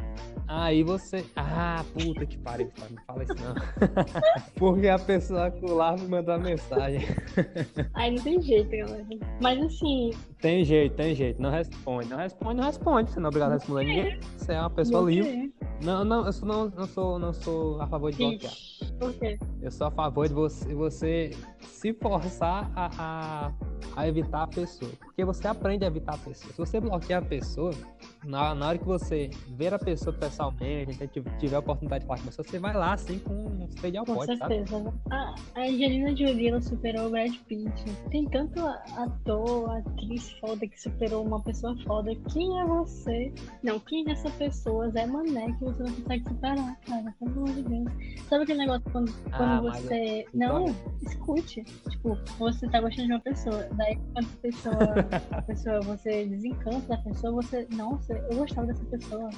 Aí 0.49 0.83
você. 0.83 1.25
Ah, 1.37 1.85
puta 1.95 2.27
que 2.27 2.37
pariu? 2.39 2.71
Não 2.91 3.03
fala 3.05 3.23
isso 3.23 3.35
não. 3.35 3.55
Porque 4.57 4.89
a 4.89 4.99
pessoa 4.99 5.53
lá 5.63 5.97
me 5.97 6.07
mandou 6.09 6.35
uma 6.35 6.45
mensagem. 6.45 7.01
aí 7.95 8.15
não 8.15 8.23
tem 8.23 8.43
jeito, 8.43 8.71
galera. 8.71 9.07
Mas 9.41 9.63
assim, 9.65 10.11
Tem 10.41 10.65
jeito, 10.65 10.97
tem 10.97 11.15
jeito. 11.15 11.41
Não 11.41 11.51
responde. 11.51 12.09
Não 12.09 12.17
responde, 12.17 12.57
não 12.57 12.65
responde. 12.65 13.11
Você 13.11 13.21
não 13.21 13.27
é 13.27 13.29
obrigado 13.29 13.51
a 13.53 13.55
responder 13.55 13.85
ninguém. 13.85 14.21
Você 14.37 14.53
é 14.53 14.61
uma 14.61 14.71
pessoa 14.71 15.11
livre. 15.11 15.53
Não, 15.83 16.05
não, 16.05 16.27
eu 16.27 16.33
não, 16.43 16.69
não, 16.71 16.87
sou, 16.87 17.19
não 17.19 17.33
sou 17.33 17.81
a 17.81 17.87
favor 17.87 18.11
de 18.11 18.19
bloquear. 18.19 18.53
Por 19.05 19.13
quê? 19.19 19.39
Eu 19.61 19.71
sou 19.71 19.87
a 19.87 19.91
favor 19.91 20.27
de 20.27 20.33
você, 20.33 20.75
você 20.75 21.31
se 21.61 21.93
forçar 21.93 22.71
a, 22.75 22.91
a, 22.99 23.53
a 23.97 24.09
evitar 24.09 24.45
a 24.45 24.47
pessoa. 24.47 24.91
Porque 24.99 25.25
você 25.25 25.47
aprende 25.47 25.85
a 25.85 25.89
evitar 25.89 26.15
a 26.15 26.19
pessoa. 26.19 26.53
Se 26.53 26.59
você 26.59 26.81
bloquear 26.81 27.23
a 27.23 27.27
pessoa, 27.27 27.73
na, 28.25 28.55
na 28.55 28.69
hora 28.69 28.79
que 28.79 28.85
você 28.87 29.31
ver 29.49 29.75
a 29.75 29.79
pessoa 29.79 30.15
pessoalmente, 30.17 30.99
tiver 31.39 31.57
a 31.57 31.59
oportunidade 31.59 32.05
de 32.05 32.09
falar 32.09 32.21
com 32.21 32.31
você, 32.31 32.43
você 32.43 32.59
vai 32.59 32.75
lá 32.75 32.95
assim 32.95 33.19
com 33.19 33.35
um 33.35 33.67
spray 33.69 33.93
de 33.93 33.99
alcohol, 33.99 34.21
Com 34.21 34.27
certeza. 34.27 34.67
Sabe? 34.67 34.91
A, 35.11 35.35
a 35.55 35.61
Angelina 35.61 36.17
Jolie, 36.17 36.49
ela 36.49 36.61
superou 36.61 37.07
o 37.07 37.11
Brad 37.11 37.35
Pitt. 37.47 37.85
Tem 38.11 38.25
tanto 38.29 38.61
ator, 38.97 39.71
atriz 39.77 40.31
foda 40.41 40.67
que 40.67 40.81
superou 40.81 41.25
uma 41.25 41.43
pessoa 41.43 41.77
foda. 41.87 42.15
Quem 42.33 42.61
é 42.61 42.65
você? 42.65 43.33
Não, 43.63 43.79
quem 43.81 44.09
é 44.09 44.13
essa 44.13 44.31
pessoa? 44.31 44.89
Zé 44.91 45.07
Mané 45.07 45.53
que 45.53 45.65
você 45.65 45.83
não 45.83 45.93
consegue 45.93 46.29
superar, 46.29 46.81
cara. 46.81 47.15
Pelo 47.19 47.31
amor 47.33 47.51
de 47.51 47.63
Deus. 47.63 47.93
Sabe 48.29 48.45
aquele 48.45 48.59
negócio 48.59 48.91
quando, 48.95 49.13
ah, 49.33 49.37
quando 49.37 49.63
você... 49.63 50.25
Não, 50.33 50.67
escute. 51.03 51.65
Tipo, 51.91 52.17
você 52.39 52.69
tá 52.69 52.81
gostando 52.81 53.09
de 53.09 53.13
uma 53.15 53.21
pessoa. 53.21 53.69
Daí 53.73 53.99
quando 54.13 54.29
a 54.29 54.37
pessoa, 54.41 54.95
a 55.33 55.43
pessoa, 55.43 55.81
você 55.81 56.27
desencanta 56.27 56.87
da 56.87 56.99
pessoa, 56.99 57.33
você... 57.33 57.67
Nossa, 57.73 58.13
eu 58.13 58.37
gostava 58.37 58.69
dessa 58.69 58.85
pessoa. 58.85 59.31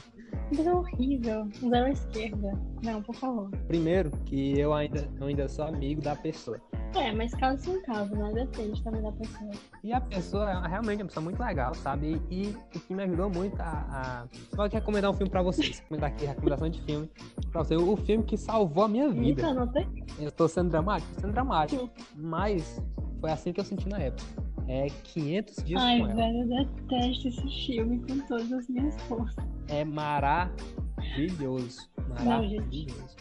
Mas 0.50 0.66
é 0.66 0.72
horrível. 0.72 1.48
Zero 1.58 1.88
esquerda. 1.88 2.52
Não, 2.82 3.02
por 3.02 3.14
favor. 3.14 3.50
Primeiro, 3.66 4.10
que 4.26 4.58
eu 4.58 4.72
ainda, 4.72 5.08
eu 5.20 5.26
ainda 5.26 5.48
sou 5.48 5.64
amigo 5.66 6.00
da 6.00 6.14
pessoa. 6.14 6.60
É, 6.94 7.12
mas 7.12 7.34
caso 7.34 7.62
sem 7.62 7.82
caso, 7.82 8.14
né? 8.14 8.32
Depende 8.32 8.82
também 8.82 9.02
da 9.02 9.12
pessoa. 9.12 9.50
E 9.82 9.92
a 9.92 10.00
pessoa 10.00 10.50
é 10.50 10.68
realmente 10.68 11.02
uma 11.02 11.08
pessoa 11.08 11.24
muito 11.24 11.42
legal, 11.42 11.74
sabe? 11.74 12.20
E, 12.30 12.42
e 12.42 12.56
o 12.74 12.80
que 12.80 12.94
me 12.94 13.02
ajudou 13.02 13.28
muito 13.28 13.60
a. 13.60 14.24
a... 14.24 14.56
Pode 14.56 14.74
recomendar 14.74 15.10
um 15.10 15.14
filme 15.14 15.30
pra 15.30 15.42
vocês. 15.42 15.80
Recomendar 15.80 16.10
aqui, 16.10 16.24
recomendação 16.24 16.68
de 16.68 16.80
filme. 16.82 17.10
Pra 17.50 17.64
você. 17.64 17.76
O 17.76 17.96
filme 17.96 18.24
que 18.24 18.36
salvou 18.36 18.84
a 18.84 18.88
minha 18.88 19.08
vida. 19.10 19.42
Eita, 19.42 19.52
não 19.52 19.66
tem? 19.66 19.86
Eu 20.18 20.30
tô 20.30 20.46
sendo 20.48 20.70
dramático? 20.70 21.12
Tô 21.14 21.20
sendo 21.22 21.32
dramático. 21.32 21.90
Mas 22.14 22.80
foi 23.20 23.30
assim 23.30 23.52
que 23.52 23.60
eu 23.60 23.64
senti 23.64 23.88
na 23.88 23.98
época 23.98 24.45
é 24.68 24.86
500 25.04 25.64
dias 25.64 25.82
Ai, 25.82 25.98
com 26.00 26.06
ela. 26.06 26.14
velho, 26.14 26.42
eu 26.42 26.48
detesto 26.64 27.28
esse 27.28 27.66
filme 27.66 27.98
com 28.00 28.18
todas 28.26 28.52
as 28.52 28.68
minhas 28.68 29.00
forças. 29.02 29.44
É 29.68 29.84
maravilhoso. 29.84 31.88
Maravilhoso. 32.08 33.16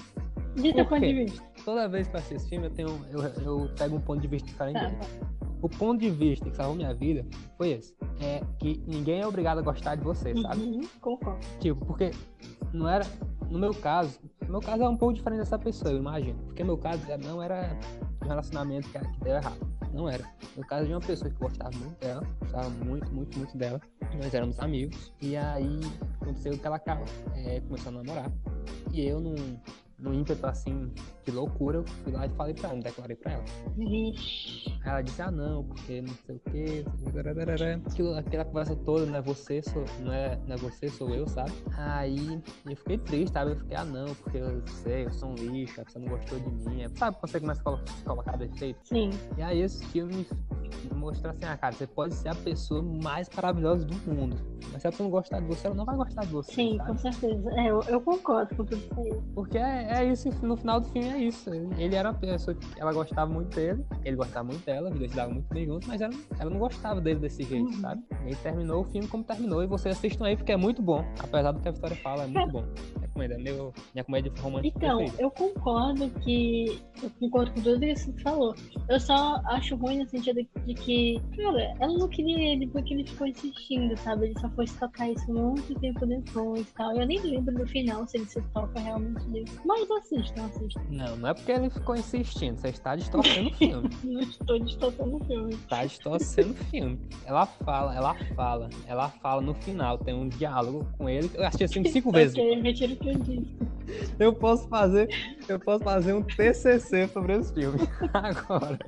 De 0.56 0.74
teu 0.74 0.86
ponto 0.86 1.02
de 1.02 1.14
vista. 1.14 1.44
Toda 1.64 1.88
vez 1.88 2.08
que 2.08 2.16
eu 2.16 2.20
assisto 2.20 2.50
filme, 2.50 2.66
eu, 2.68 2.72
tenho, 2.72 2.90
eu, 3.12 3.22
eu 3.44 3.70
pego 3.78 3.98
um 3.98 4.02
ponto 4.02 4.22
de 4.22 4.28
vista 4.28 4.48
diferente. 4.48 4.80
Tá. 4.80 4.92
O 5.66 5.70
ponto 5.70 6.00
de 6.00 6.12
vista 6.12 6.48
que 6.48 6.56
salvou 6.56 6.76
minha 6.76 6.94
vida 6.94 7.26
foi 7.58 7.72
esse. 7.72 7.96
É 8.22 8.40
que 8.60 8.84
ninguém 8.86 9.22
é 9.22 9.28
obrigado 9.28 9.58
a 9.58 9.62
gostar 9.64 9.96
de 9.96 10.04
você, 10.04 10.32
uhum, 10.32 10.44
sabe? 10.44 10.88
Concordo. 11.02 11.40
Tipo, 11.60 11.84
porque 11.84 12.12
não 12.72 12.88
era. 12.88 13.04
No 13.50 13.58
meu 13.58 13.74
caso, 13.74 14.20
no 14.44 14.52
meu 14.52 14.62
caso 14.62 14.84
é 14.84 14.88
um 14.90 14.96
pouco 14.96 15.16
diferente 15.16 15.40
dessa 15.40 15.58
pessoa, 15.58 15.92
eu 15.92 15.98
imagino. 15.98 16.38
Porque 16.44 16.64
meu 16.64 16.78
caso 16.78 17.02
não 17.24 17.42
era 17.42 17.76
um 18.24 18.28
relacionamento 18.28 18.88
que, 18.90 19.00
que 19.00 19.20
deu 19.24 19.38
errado. 19.38 19.58
Não 19.92 20.08
era. 20.08 20.24
No 20.56 20.64
caso 20.68 20.86
de 20.86 20.94
uma 20.94 21.02
pessoa 21.02 21.32
que 21.32 21.40
gostava 21.40 21.76
muito 21.76 22.00
dela, 22.00 22.24
gostava 22.42 22.70
muito, 22.70 23.12
muito, 23.12 23.36
muito 23.36 23.58
dela. 23.58 23.82
Nós 24.22 24.36
éramos 24.36 24.60
amigos. 24.60 25.12
E 25.20 25.36
aí 25.36 25.80
aconteceu 26.22 26.60
que 26.60 26.68
ela 26.68 26.80
é, 27.34 27.60
começou 27.62 27.90
a 27.90 28.04
namorar. 28.04 28.32
E 28.92 29.04
eu 29.04 29.20
não 29.20 29.34
no 29.98 30.14
ímpeto 30.14 30.46
assim 30.46 30.92
de 31.24 31.32
loucura, 31.32 31.78
eu 31.78 31.86
fui 32.04 32.12
lá 32.12 32.26
e 32.26 32.30
falei 32.30 32.54
pra 32.54 32.70
ela, 32.70 32.82
declarei 32.82 33.16
pra 33.16 33.32
ela. 33.34 33.44
Aí 33.80 34.14
ela 34.84 35.02
disse, 35.02 35.22
ah 35.22 35.32
não, 35.32 35.64
porque 35.64 36.02
não 36.02 36.14
sei 36.26 36.36
o 36.36 36.40
que, 36.40 36.86
Aquilo, 37.86 38.14
aquela 38.16 38.46
conversa 38.46 38.76
toda, 38.76 39.06
não 39.06 39.16
é 39.16 39.22
você, 39.22 39.62
sou, 39.62 39.84
não, 40.02 40.14
é, 40.14 40.38
não 40.48 40.56
é 40.56 40.58
você, 40.58 40.90
sou 40.90 41.10
eu, 41.10 41.28
sabe? 41.28 41.52
Aí 41.78 42.42
eu 42.70 42.76
fiquei 42.76 42.98
triste, 42.98 43.34
sabe? 43.34 43.52
Eu 43.52 43.58
fiquei, 43.58 43.78
ah 43.78 43.86
não, 43.86 44.14
porque 44.16 44.38
eu 44.38 44.68
sei, 44.68 45.06
eu 45.06 45.14
sou 45.14 45.30
um 45.30 45.36
lixo, 45.36 45.82
a 45.82 45.86
pessoa 45.86 46.04
não 46.04 46.12
gostou 46.12 46.40
de 46.40 46.50
mim. 46.70 46.84
É, 46.84 46.90
sabe 46.90 47.18
quando 47.20 47.32
você 47.32 47.40
começa 47.40 47.62
a 47.62 48.04
colocar 48.04 48.38
defeito? 48.38 48.80
Sim. 48.84 49.10
E 49.38 49.42
aí 49.42 49.62
esse 49.62 49.86
filme 49.88 50.26
mostrar 50.94 51.32
assim, 51.32 51.46
ah, 51.46 51.58
cara, 51.58 51.74
você 51.74 51.88
pode 51.88 52.14
ser 52.16 52.30
a 52.30 52.36
pessoa 52.36 52.82
mais 52.82 53.30
maravilhosa 53.30 53.86
do 53.86 53.96
mundo. 54.12 54.38
Mas 54.72 54.82
se 54.82 54.88
a 54.88 54.92
pessoa 54.92 55.06
não 55.06 55.12
gostar 55.12 55.40
de 55.40 55.48
você, 55.48 55.68
ela 55.68 55.76
não 55.76 55.86
vai 55.86 55.96
gostar 55.96 56.26
de 56.26 56.32
você. 56.32 56.52
Sim, 56.54 56.78
sabe? 56.78 56.90
com 56.90 56.98
certeza. 56.98 57.52
É, 57.52 57.70
eu, 57.70 57.82
eu, 57.84 58.02
concordo 58.02 58.56
com 58.56 58.66
tudo 58.66 58.76
isso. 58.76 59.24
Porque 59.34 59.58
é, 59.58 59.85
é, 59.88 60.06
isso, 60.06 60.30
no 60.46 60.58
final 60.58 60.80
do 60.80 60.88
filme 60.90 61.10
é 61.10 61.18
isso. 61.20 61.50
Ele 61.78 61.96
era 61.96 62.10
uma 62.10 62.20
pessoa 62.20 62.56
que 62.56 62.80
ela 62.80 62.94
gostava 62.94 63.32
muito 63.32 63.56
dele, 63.56 63.86
ele 64.04 64.16
gostava 64.16 64.48
muito 64.48 64.66
dela, 64.66 64.90
eles 64.90 65.12
davam 65.14 65.36
muito 65.36 65.54
bem 65.54 65.66
juntos, 65.66 65.88
mas 65.88 66.02
ela, 66.02 66.14
ela 66.40 66.50
não 66.50 66.60
gostava 66.60 67.02
dele 67.02 67.20
desse 67.20 67.44
jeito, 67.44 67.68
uhum. 67.68 67.82
sabe? 67.82 68.04
E 68.24 68.28
ele 68.28 68.36
terminou 68.38 68.82
o 68.82 68.86
filme 68.86 69.08
como 69.08 69.24
terminou, 69.24 69.64
e 69.64 69.68
vocês 69.68 69.96
assistam 69.98 70.26
aí 70.26 70.36
porque 70.36 70.52
é 70.52 70.58
muito 70.58 70.82
bom. 70.82 71.04
Apesar 71.20 71.52
do 71.52 71.60
que 71.60 71.68
a 71.68 71.72
história 71.72 71.96
fala, 71.98 72.24
é 72.24 72.28
muito 72.28 72.52
bom. 72.52 72.66
Recomendo, 73.02 73.32
é 73.32 73.38
meu, 73.38 73.74
minha 73.94 74.04
comédia 74.04 74.32
romântica. 74.42 74.78
Então, 74.78 75.06
eu 75.18 75.32
concordo 75.32 76.10
que. 76.22 76.82
Eu 77.02 77.10
concordo 77.20 77.52
com 77.54 77.62
tudo 77.62 77.86
isso 77.86 78.12
que 78.12 78.18
você 78.18 78.24
falou. 78.24 78.56
Eu 78.90 79.00
só 79.00 79.42
acho 79.46 79.76
ruim 79.76 80.00
no 80.00 80.10
sentido 80.10 80.42
de 80.66 80.74
que 80.74 81.22
Cara, 81.36 81.76
ela 81.80 81.98
não 81.98 82.08
queria 82.08 82.54
ele 82.54 82.68
porque 82.68 82.94
ele 82.94 83.06
ficou 83.06 83.28
insistindo, 83.28 83.96
sabe? 83.98 84.28
Ele 84.28 84.40
só 84.40 84.50
foi 84.52 84.68
se 84.68 84.78
tocar 84.80 85.10
isso 85.10 85.32
muito 85.32 85.78
tempo 85.80 86.06
depois 86.06 86.62
e 86.62 86.74
tal. 86.74 86.96
Eu 86.96 87.06
nem 87.06 87.20
lembro 87.20 87.54
no 87.54 87.68
final 87.68 88.08
se 88.08 88.18
ele 88.18 88.26
se 88.26 88.42
toca 88.54 88.80
realmente 88.80 89.24
disso. 89.30 89.60
Mas 89.66 89.75
assistam, 89.98 90.46
assistam. 90.46 90.82
Não, 90.90 91.16
não 91.18 91.30
é 91.30 91.34
porque 91.34 91.52
ele 91.52 91.70
ficou 91.70 91.96
insistindo, 91.96 92.60
você 92.60 92.70
está 92.70 92.96
distorcendo 92.96 93.50
o 93.50 93.54
filme. 93.56 93.90
não 94.04 94.22
estou 94.22 94.60
distorcendo 94.60 95.16
o 95.18 95.26
filme. 95.26 95.54
Está 95.54 95.86
distorcendo 95.86 96.52
o 96.52 96.56
filme. 96.66 97.00
Ela 97.26 97.46
fala, 97.46 97.96
ela 97.96 98.16
fala, 98.36 98.70
ela 98.88 99.10
fala 99.10 99.42
no 99.42 99.54
final, 99.54 99.98
tem 99.98 100.14
um 100.14 100.28
diálogo 100.28 100.88
com 100.98 101.10
ele. 101.10 101.30
Eu 101.34 101.46
assisti 101.46 101.64
assim 101.64 101.84
cinco 101.86 102.12
vezes. 102.14 102.38
Ok, 102.38 102.62
retiro 102.62 102.94
o 102.94 102.98
que 102.98 103.10
eu 103.10 103.16
disse. 103.16 103.56
Eu 104.20 104.34
posso 104.34 104.68
fazer, 104.68 105.08
eu 105.48 105.60
posso 105.60 105.84
fazer 105.84 106.14
um 106.14 106.22
TCC 106.24 107.08
sobre 107.08 107.34
esse 107.34 107.54
filme 107.54 107.80
agora. 108.14 108.80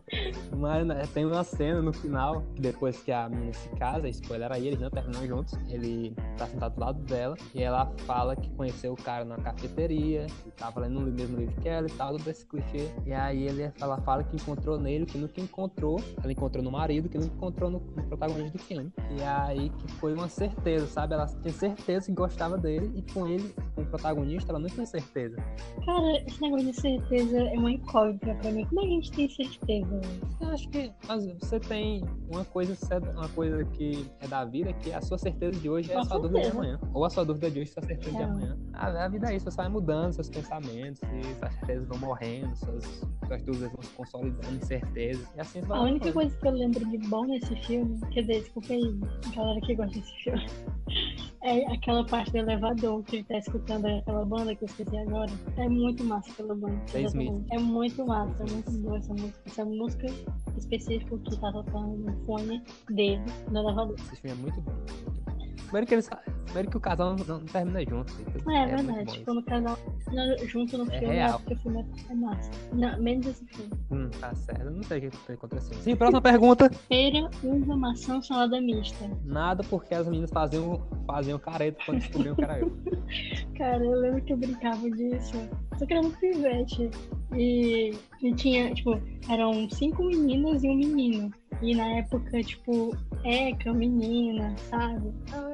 Mas 0.56 0.86
né, 0.86 1.04
tem 1.14 1.26
uma 1.26 1.44
cena 1.44 1.82
no 1.82 1.94
final, 1.94 2.44
depois 2.60 3.02
que 3.02 3.12
a 3.12 3.30
menina 3.30 3.54
se 3.54 3.70
casa, 3.70 4.10
spoiler 4.10 4.52
aí, 4.52 4.68
eles 4.68 4.80
não 4.80 4.90
terminam 4.90 5.26
juntos. 5.28 5.54
Ele 5.70 6.16
tá 6.38 6.48
sentado 6.48 6.76
do 6.76 6.82
lado 6.82 7.00
dela 7.04 7.36
e 7.54 7.62
ela 7.62 7.92
fala 8.06 8.36
que 8.36 8.50
conheceu 8.52 8.94
o 8.94 8.96
cara 8.96 9.24
na 9.24 9.38
cafeteria, 9.38 10.26
que 10.44 10.52
tava 10.52 10.77
lendo 10.80 11.00
o 11.00 11.02
mesmo 11.02 11.38
livro 11.38 11.56
que 11.62 11.68
ela 11.68 11.88
e 11.88 11.92
tal, 11.92 12.18
todo 12.18 12.28
esse 12.28 12.46
clichê. 12.46 12.90
E 13.06 13.14
aí 13.14 13.44
ele, 13.44 13.72
ela 13.80 13.98
fala 14.02 14.24
que 14.24 14.36
encontrou 14.36 14.80
nele, 14.80 15.06
que 15.06 15.18
nunca 15.18 15.40
encontrou, 15.42 16.00
ela 16.22 16.32
encontrou 16.32 16.64
no 16.64 16.72
marido, 16.72 17.10
que 17.10 17.18
nunca 17.18 17.36
encontrou 17.36 17.70
no, 17.70 17.80
no 17.80 18.04
protagonista 18.04 18.58
do 18.58 18.64
filme. 18.64 18.92
E 19.18 19.24
aí 19.24 19.70
que 19.70 19.92
foi 19.94 20.14
uma 20.14 20.30
certeza, 20.30 20.88
sabe? 20.88 21.14
Ela 21.14 21.26
tinha 21.26 21.54
certeza 21.54 22.08
que 22.08 22.14
gostava 22.14 22.58
dele 22.58 22.92
e 22.96 23.14
com 23.14 23.28
ele, 23.28 23.54
com 23.76 23.82
o 23.82 23.86
protagonista, 23.86 24.52
ela 24.52 24.60
não 24.60 24.70
tinha 24.70 24.86
certeza. 24.86 25.36
Cara, 25.86 26.24
esse 26.26 26.42
negócio 26.42 26.72
de 26.72 26.82
certeza 26.82 27.38
é 27.38 27.58
uma 27.58 27.72
incógnita 27.72 28.36
pra 28.36 28.52
mim. 28.52 28.66
Como 28.66 28.82
é 28.82 28.84
que 28.84 28.90
a 28.90 28.94
gente 28.94 29.12
tem 29.12 29.30
certeza? 29.30 30.02
Eu 30.42 30.50
acho 30.50 30.70
que 30.70 30.92
você 31.40 31.60
tem 31.60 32.04
uma 32.30 32.46
coisa, 32.46 32.76
uma 33.14 33.30
coisa 33.30 33.64
que 33.66 34.10
é 34.20 34.28
da 34.28 34.46
vida, 34.46 34.74
que 34.74 34.92
a 34.94 35.02
sua 35.02 35.18
certeza 35.18 35.60
de 35.60 35.70
hoje 35.70 35.92
é 35.92 35.98
a 35.98 36.04
sua 36.04 36.20
dúvida 36.20 36.42
de 36.42 36.48
amanhã. 36.48 36.80
Ou 36.94 37.06
a 37.06 37.10
sua 37.10 37.26
dúvida 37.26 37.50
de 37.50 37.62
hoje 37.62 37.70
é 37.70 37.80
a 37.80 37.82
sua 37.82 37.88
certeza 37.88 38.16
é. 38.16 38.18
de 38.18 38.24
amanhã. 38.24 38.58
A, 38.74 39.06
a, 39.06 39.08
vida 39.08 39.32
é 39.32 39.36
isso, 39.36 39.50
você 39.50 39.58
vai 39.58 39.70
mudando 39.70 40.14
seus 40.14 40.30
pensamentos, 40.30 40.67
e 40.72 41.36
suas 41.36 41.54
certezas 41.54 41.88
vão 41.88 42.00
morrendo, 42.00 42.56
suas 42.56 43.44
dúvidas 43.44 43.72
vão 43.72 43.82
se 43.82 43.90
consolidando, 43.92 44.56
incertezas. 44.56 45.28
E 45.36 45.40
assim 45.40 45.62
vai. 45.62 45.78
A 45.78 45.82
única 45.84 46.12
coisa 46.12 46.36
que 46.38 46.48
eu 46.48 46.52
lembro 46.52 46.86
de 46.86 46.98
bom 47.10 47.26
nesse 47.26 47.56
filme, 47.64 48.00
quer 48.12 48.22
dizer, 48.22 48.42
desculpa 48.42 48.74
aí, 48.74 49.00
galera 49.36 49.62
que 49.62 49.76
gosta 49.76 50.00
desse 50.00 50.14
filme. 50.24 50.46
É 51.44 51.66
aquela 51.72 52.04
parte 52.06 52.32
do 52.32 52.40
elevador 52.40 53.04
que 53.04 53.18
ele 53.18 53.24
tá 53.26 53.38
escutando 53.38 53.86
aquela 53.86 54.26
banda 54.26 54.56
que 54.56 54.64
eu 54.64 54.66
esqueci 54.66 54.98
agora. 54.98 55.32
É 55.56 55.70
muito 55.70 56.04
massa 56.04 56.32
aquela 56.32 56.56
banda. 56.56 56.82
É 57.52 57.60
muito 57.60 58.06
massa, 58.06 58.44
é 58.44 58.52
muito 58.52 58.72
boa 58.80 58.98
essa 58.98 59.14
música. 59.14 59.42
Essa 59.46 59.66
música 59.66 60.08
específica 60.58 61.18
que 61.18 61.40
tá 61.40 61.52
tocando 61.52 61.96
no 61.98 62.26
fone 62.26 62.62
dele 62.90 63.24
no 63.52 63.60
elevador. 63.60 63.96
Esse 64.00 64.16
filme 64.18 64.38
é 64.38 64.42
muito 64.42 64.62
bom. 64.62 65.37
Primeiro 65.68 65.86
que, 65.86 65.96
eles, 65.96 66.10
primeiro 66.46 66.72
que 66.72 66.78
o 66.78 66.80
casal 66.80 67.16
não, 67.16 67.26
não 67.26 67.46
termina 67.46 67.82
junto. 67.82 68.14
É, 68.50 68.64
é 68.64 68.66
verdade. 68.68 69.22
Quando 69.26 69.40
o 69.40 69.44
casal 69.44 69.78
junto 70.46 70.78
no 70.78 70.92
é 70.92 71.00
filme, 71.00 71.14
real. 71.14 71.40
porque 71.40 71.54
o 71.54 71.58
filme 71.58 71.86
é 72.10 72.16
massa. 72.16 72.52
Não, 72.74 73.02
menos 73.02 73.28
esse 73.28 73.46
filme. 73.48 73.72
Hum, 73.92 74.10
tá 74.20 74.34
certo. 74.34 74.70
Não 74.70 74.84
sei 74.84 75.08
o 75.08 75.12
que 75.12 75.32
aconteceu. 75.34 75.78
Sim, 75.80 75.96
próxima 75.98 76.22
pergunta. 76.22 76.70
Feira, 76.88 77.30
uva, 77.44 77.76
maçã, 77.76 78.22
salada 78.22 78.62
mista. 78.62 79.10
Nada 79.26 79.62
porque 79.66 79.94
as 79.94 80.08
meninas 80.08 80.32
faziam, 80.32 80.82
faziam 81.06 81.38
careta 81.38 81.80
quando 81.86 82.00
descobriam 82.00 82.36
que 82.36 82.44
era 82.44 82.60
eu. 82.60 82.72
Cara, 83.58 83.84
eu 83.84 84.00
lembro 84.00 84.22
que 84.22 84.32
eu 84.32 84.38
brincava 84.38 84.90
disso. 84.90 85.34
Só 85.78 85.86
que 85.86 85.94
era 85.94 86.02
muito 86.02 86.18
pivete. 86.18 86.90
E, 87.36 87.94
e 88.22 88.34
tinha, 88.36 88.74
tipo, 88.74 89.00
eram 89.30 89.70
cinco 89.70 90.04
meninas 90.04 90.64
e 90.64 90.70
um 90.70 90.76
menino. 90.76 91.32
E 91.62 91.76
na 91.76 91.86
época, 91.98 92.44
tipo, 92.44 92.96
é, 93.24 93.54
com 93.56 93.72
a 93.72 93.74
menina, 93.74 94.56
sabe? 94.70 95.12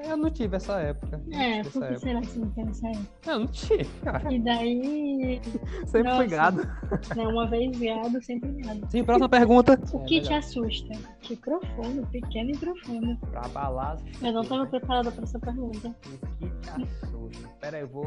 Eu 0.08 0.18
não 0.18 0.30
tive 0.30 0.58
essa 0.58 0.80
época. 0.80 1.22
É, 1.32 1.64
por 1.64 1.88
que 1.88 2.00
será 2.00 2.20
que 2.22 2.28
você 2.28 2.40
não 2.40 2.50
teve 2.50 2.70
essa 2.70 2.88
época? 2.88 3.10
Eu 3.26 3.40
não 3.40 3.48
tive, 3.48 3.90
cara. 4.04 4.34
E 4.34 4.40
daí. 4.40 5.42
sempre 5.86 6.04
Nossa, 6.04 6.18
fui 6.18 6.28
gado. 6.28 6.68
Não, 7.16 7.32
uma 7.32 7.48
vez 7.48 7.80
gado, 7.80 8.24
sempre 8.24 8.52
gado. 8.62 8.86
Sim, 8.90 9.04
próxima 9.04 9.30
pergunta. 9.30 9.80
O 9.94 10.02
é, 10.02 10.06
que 10.06 10.22
te 10.22 10.34
assusta? 10.34 10.94
Que 11.22 11.36
profundo, 11.38 12.06
pequeno 12.08 12.52
e 12.52 12.58
profundo. 12.58 13.18
Pra 13.32 13.48
balar. 13.50 13.98
Eu 14.22 14.34
não 14.34 14.42
estava 14.42 14.66
preparada 14.66 15.12
para 15.12 15.24
essa 15.24 15.40
pergunta. 15.40 15.88
O 15.88 16.28
que 16.38 16.53
assusta? 16.70 17.48
Pera 17.60 17.78
aí, 17.78 17.84
eu 17.84 17.88
vou 17.88 18.06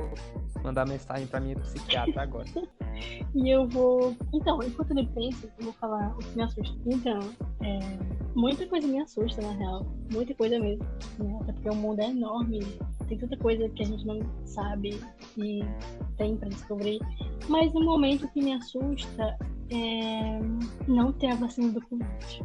mandar 0.63 0.87
mensagem 0.87 1.27
pra 1.27 1.41
minha 1.41 1.57
psiquiatra 1.57 2.23
agora. 2.23 2.47
e 3.35 3.51
eu 3.51 3.67
vou. 3.69 4.17
Então, 4.33 4.63
enquanto 4.63 4.91
ele 4.93 5.07
pensa, 5.15 5.47
eu 5.59 5.65
vou 5.65 5.73
falar 5.75 6.15
o 6.15 6.19
que 6.19 6.37
me 6.37 6.43
assusta. 6.43 6.77
Então, 6.87 7.21
é... 7.63 7.79
muita 8.35 8.67
coisa 8.67 8.87
me 8.87 9.01
assusta, 9.01 9.41
na 9.43 9.53
real. 9.53 9.87
Muita 10.13 10.35
coisa 10.35 10.59
mesmo. 10.59 10.85
Né? 11.19 11.39
Até 11.41 11.53
porque 11.53 11.71
o 11.71 11.75
mundo 11.75 12.01
é 12.01 12.11
enorme. 12.11 12.61
Tem 13.09 13.19
tanta 13.19 13.37
coisa 13.37 13.69
que 13.69 13.83
a 13.83 13.87
gente 13.87 14.05
não 14.05 14.21
sabe 14.45 15.01
e 15.37 15.61
tem 16.17 16.37
para 16.37 16.49
descobrir. 16.49 16.99
Mas 17.49 17.73
no 17.73 17.85
momento 17.85 18.29
que 18.29 18.43
me 18.43 18.55
assusta 18.55 19.39
é 19.71 20.41
não 20.89 21.13
ter 21.13 21.29
a 21.29 21.35
vacina 21.37 21.73
do 21.73 21.81
Covid. 21.83 22.45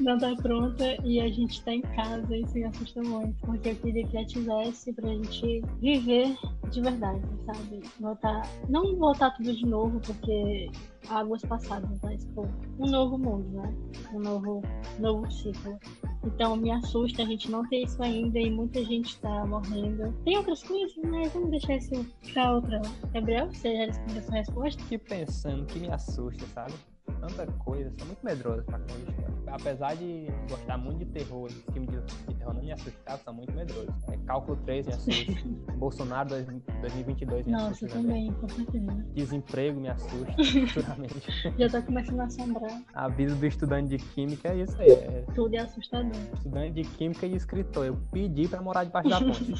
Não 0.00 0.18
tá 0.18 0.34
pronta 0.36 0.96
e 1.04 1.20
a 1.20 1.28
gente 1.28 1.62
tá 1.62 1.72
em 1.72 1.80
casa, 1.80 2.36
isso 2.36 2.54
me 2.54 2.64
assusta 2.64 3.02
muito. 3.02 3.34
Porque 3.42 3.70
eu 3.70 3.76
queria 3.76 4.06
que 4.06 4.12
já 4.12 4.24
tivesse 4.24 4.92
pra 4.92 5.08
gente 5.08 5.62
viver 5.80 6.36
de 6.70 6.80
verdade, 6.80 7.20
sabe? 7.46 7.82
Voltar. 8.00 8.42
Não 8.68 8.96
voltar 8.96 9.30
tudo 9.32 9.54
de 9.54 9.66
novo, 9.66 10.00
porque 10.00 10.68
águas 11.08 11.42
passadas, 11.42 11.98
mas 12.02 12.24
tipo, 12.24 12.48
um 12.78 12.86
novo 12.86 13.18
mundo, 13.18 13.48
né? 13.52 13.74
Um 14.12 14.20
novo, 14.20 14.62
novo 14.98 15.30
ciclo. 15.30 15.78
Então 16.24 16.56
me 16.56 16.70
assusta 16.70 17.22
a 17.22 17.26
gente 17.26 17.50
não 17.50 17.66
ter 17.68 17.82
isso 17.82 18.02
ainda 18.02 18.38
e 18.38 18.50
muita 18.50 18.82
gente 18.84 19.18
tá 19.20 19.44
morrendo. 19.46 20.12
Tem 20.24 20.36
outras 20.38 20.62
coisas, 20.62 20.96
mas 21.04 21.32
vamos 21.32 21.50
deixar 21.50 21.76
isso 21.76 22.06
pra 22.32 22.54
outra. 22.54 22.80
Gabriel, 23.12 23.52
você 23.52 23.76
já 23.76 23.86
respondeu 23.86 24.18
essa 24.18 24.32
resposta? 24.32 24.82
Fiquei 24.82 24.98
pensando 24.98 25.66
que 25.66 25.78
me 25.78 25.90
assusta, 25.90 26.46
sabe? 26.46 26.74
Tanta 27.12 27.46
coisa, 27.64 27.92
sou 27.98 28.06
muito 28.06 28.24
medroso 28.24 28.62
pra 28.64 28.78
coisa. 28.78 29.34
Apesar 29.46 29.94
de 29.94 30.26
gostar 30.48 30.76
muito 30.78 30.98
de 30.98 31.04
terror, 31.06 31.48
de 31.48 31.54
filme 31.72 31.86
de, 31.86 32.00
de 32.00 32.34
terror 32.34 32.54
não 32.54 32.62
me 32.62 32.72
assustava, 32.72 33.20
sou 33.22 33.34
muito 33.34 33.52
medroso. 33.52 33.88
É, 34.08 34.16
Cálculo 34.26 34.56
3 34.64 34.86
me 34.86 34.92
assusta. 34.92 35.32
Bolsonaro 35.76 36.28
2022 36.28 37.46
me 37.46 37.52
Nossa, 37.52 37.66
assusta. 37.66 37.86
Nossa, 37.86 38.08
também, 38.08 38.32
com 38.32 38.48
certeza. 38.48 39.06
Desemprego 39.14 39.80
me 39.80 39.88
assusta, 39.88 40.34
futuramente. 40.68 41.22
Já 41.58 41.68
tô 41.68 41.82
começando 41.86 42.20
a 42.20 42.24
assombrar. 42.24 42.82
A 42.94 43.08
vida 43.08 43.34
do 43.34 43.46
estudante 43.46 43.96
de 43.96 43.98
química 43.98 44.48
é 44.48 44.62
isso 44.62 44.80
aí. 44.80 44.90
É... 44.90 45.24
Tudo 45.34 45.54
é 45.54 45.58
assustador. 45.58 46.12
Estudante 46.34 46.82
de 46.82 46.88
química 46.90 47.26
e 47.26 47.36
escritor. 47.36 47.86
Eu 47.86 47.96
pedi 48.10 48.48
pra 48.48 48.60
morar 48.60 48.84
debaixo 48.84 49.08
da 49.08 49.20
ponte. 49.20 49.54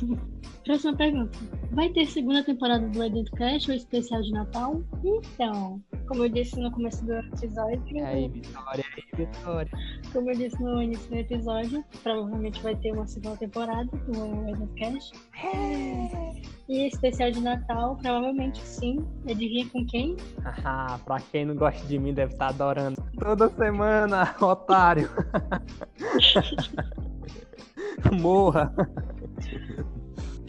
Próxima 0.64 0.96
pergunta. 0.96 1.38
Vai 1.70 1.90
ter 1.90 2.07
segunda 2.07 2.42
temporada 2.42 2.88
do 2.88 2.98
Legend 2.98 3.30
Cast 3.33 3.70
ou 3.70 3.76
especial 3.76 4.22
de 4.22 4.33
Natal? 4.33 4.83
Então, 5.04 5.80
como 6.06 6.24
eu 6.24 6.28
disse 6.28 6.58
no 6.58 6.70
começo 6.70 7.04
do 7.04 7.14
episódio. 7.14 7.82
E 7.92 8.00
aí, 8.00 8.28
Vitória, 8.28 8.84
aí, 8.96 9.26
Vitória. 9.26 9.70
Como 10.12 10.30
eu 10.30 10.36
disse 10.36 10.62
no 10.62 10.82
início 10.82 11.08
do 11.10 11.16
episódio, 11.16 11.84
provavelmente 12.02 12.62
vai 12.62 12.76
ter 12.76 12.92
uma 12.92 13.06
segunda 13.06 13.36
temporada 13.36 13.84
do 13.84 14.48
Edcast. 14.48 15.12
É. 15.42 16.32
E 16.68 16.86
especial 16.86 17.30
de 17.30 17.40
Natal, 17.40 17.96
provavelmente 17.96 18.60
sim. 18.60 19.04
Adivinha 19.28 19.68
com 19.68 19.84
quem? 19.86 20.16
Haha, 20.42 20.98
pra 20.98 21.20
quem 21.20 21.44
não 21.44 21.54
gosta 21.54 21.86
de 21.86 21.98
mim 21.98 22.14
deve 22.14 22.32
estar 22.32 22.48
adorando. 22.48 23.02
Toda 23.18 23.50
semana, 23.50 24.34
otário. 24.40 25.10
Morra. 28.20 28.72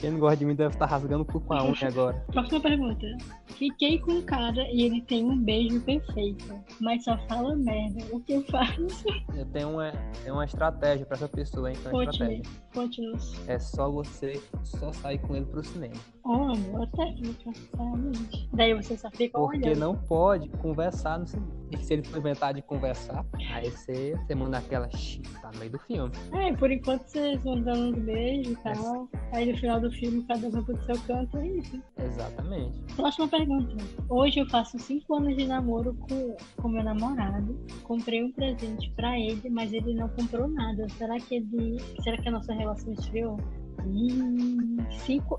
Quem 0.05 0.11
não 0.11 0.19
gosta 0.19 0.37
de 0.37 0.45
mim 0.45 0.53
deve 0.53 0.75
estar 0.75 0.85
rasgando 0.85 1.23
o 1.23 1.25
cu 1.25 1.39
com 1.41 1.55
a 1.55 1.63
unha 1.63 1.87
agora. 1.87 2.23
Próxima 2.31 2.61
pergunta. 2.61 3.07
Fiquei 3.47 3.97
com 3.97 4.11
um 4.11 4.21
cara 4.21 4.61
e 4.71 4.83
ele 4.83 5.01
tem 5.01 5.25
um 5.25 5.35
beijo 5.35 5.81
perfeito, 5.81 6.45
mas 6.79 7.05
só 7.05 7.17
fala 7.27 7.55
merda. 7.55 8.05
O 8.11 8.19
que 8.19 8.33
eu 8.33 8.43
faço? 8.43 9.07
Eu 9.35 9.47
tenho 9.47 9.71
uma, 9.71 9.91
tenho 10.23 10.35
uma 10.35 10.45
estratégia 10.45 11.07
pra 11.07 11.15
essa 11.15 11.27
pessoa, 11.27 11.71
hein? 11.71 11.77
Conte-me. 11.89 12.43
Conte-nos. 12.71 13.49
É 13.49 13.57
só 13.57 13.89
você 13.89 14.39
só 14.63 14.93
sair 14.93 15.17
com 15.17 15.35
ele 15.35 15.45
pro 15.45 15.63
cinema. 15.63 15.95
Oh, 16.23 16.55
boa 16.55 16.87
técnica, 16.87 17.51
realmente. 17.75 18.49
Daí 18.53 18.73
você 18.73 18.97
só 18.97 19.09
fica 19.09 19.39
Porque 19.39 19.57
olhando. 19.57 19.79
não 19.79 19.95
pode 19.95 20.49
conversar 20.49 21.17
no 21.17 21.27
cinema. 21.27 21.55
E 21.71 21.77
se 21.77 21.93
ele 21.93 22.03
for 22.03 22.19
inventar 22.19 22.53
de 22.53 22.61
conversar, 22.61 23.25
aí 23.51 23.69
você, 23.69 24.15
você 24.15 24.35
manda 24.35 24.57
aquela 24.57 24.87
tá 24.87 25.51
no 25.51 25.59
meio 25.59 25.71
do 25.71 25.79
filme. 25.79 26.11
É, 26.33 26.53
por 26.53 26.71
enquanto 26.71 27.07
vocês 27.07 27.43
vão 27.43 27.61
dando 27.61 27.97
um 27.97 28.01
beijo 28.01 28.51
e 28.51 28.55
tal. 28.57 29.07
É. 29.31 29.37
Aí 29.37 29.51
no 29.51 29.57
final 29.57 29.79
do 29.79 29.91
filme 29.95 30.23
cada 30.23 30.47
um 30.47 30.51
vai 30.51 30.63
pro 30.63 30.86
seu 30.86 30.99
canto, 31.01 31.38
é 31.38 31.47
isso. 31.47 31.81
Exatamente. 31.97 32.79
Próxima 32.95 33.27
pergunta. 33.27 33.75
Hoje 34.10 34.39
eu 34.39 34.49
faço 34.49 34.77
cinco 34.79 35.15
anos 35.15 35.36
de 35.36 35.45
namoro 35.45 35.93
com, 35.93 36.36
com 36.58 36.69
meu 36.69 36.84
namorado. 36.84 37.58
Comprei 37.84 38.23
um 38.23 38.31
presente 38.31 38.89
para 38.91 39.19
ele, 39.19 39.49
mas 39.49 39.73
ele 39.73 39.93
não 39.93 40.10
comprou 40.10 40.47
nada. 40.47 40.88
Será 40.89 41.17
que 41.19 41.36
ele. 41.36 41.77
Será 42.03 42.17
que 42.17 42.27
a 42.27 42.31
nossa 42.31 42.53
relação 42.53 42.93
esfriou? 42.93 43.38
Hum, 43.86 44.77
cinco. 45.05 45.38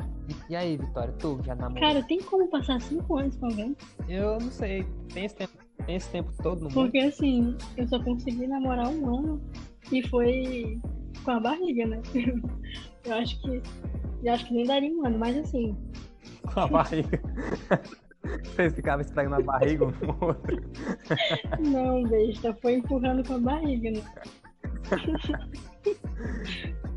E 0.48 0.56
aí, 0.56 0.76
Vitória, 0.76 1.12
tu 1.18 1.40
já 1.44 1.54
namorou? 1.54 1.80
Cara, 1.80 2.02
tem 2.02 2.20
como 2.22 2.48
passar 2.48 2.80
cinco 2.80 3.16
anos 3.16 3.36
com 3.36 3.46
alguém? 3.46 3.76
Eu 4.08 4.38
não 4.38 4.50
sei. 4.50 4.86
Tem 5.12 5.24
esse 5.24 5.34
tempo, 5.36 5.52
tem 5.84 5.96
esse 5.96 6.10
tempo 6.10 6.32
todo 6.42 6.58
no 6.58 6.64
mundo? 6.64 6.74
Porque 6.74 6.98
assim, 6.98 7.56
eu 7.76 7.86
só 7.88 8.02
consegui 8.02 8.46
namorar 8.46 8.88
um 8.88 9.18
ano 9.18 9.40
e 9.90 10.02
foi 10.08 10.78
com 11.24 11.30
a 11.32 11.40
barriga, 11.40 11.86
né? 11.86 12.00
Eu 13.04 13.14
acho 13.14 13.40
que. 13.40 13.62
Eu 14.22 14.32
acho 14.32 14.46
que 14.46 14.54
nem 14.54 14.66
daria 14.66 14.92
um 14.92 15.06
ano, 15.06 15.18
mas 15.18 15.36
assim, 15.36 15.76
com 16.52 16.60
a 16.60 16.66
barriga. 16.66 17.20
Vocês 18.42 18.74
ficavam 18.74 19.02
esfregando 19.02 19.36
a 19.36 19.40
barriga 19.40 19.84
um 19.84 19.90
no 19.90 20.18
outro. 20.20 20.62
Não, 21.60 22.02
besta, 22.02 22.52
foi 22.54 22.74
empurrando 22.74 23.26
com 23.26 23.34
a 23.34 23.38
barriga, 23.38 23.90
né? 23.90 24.02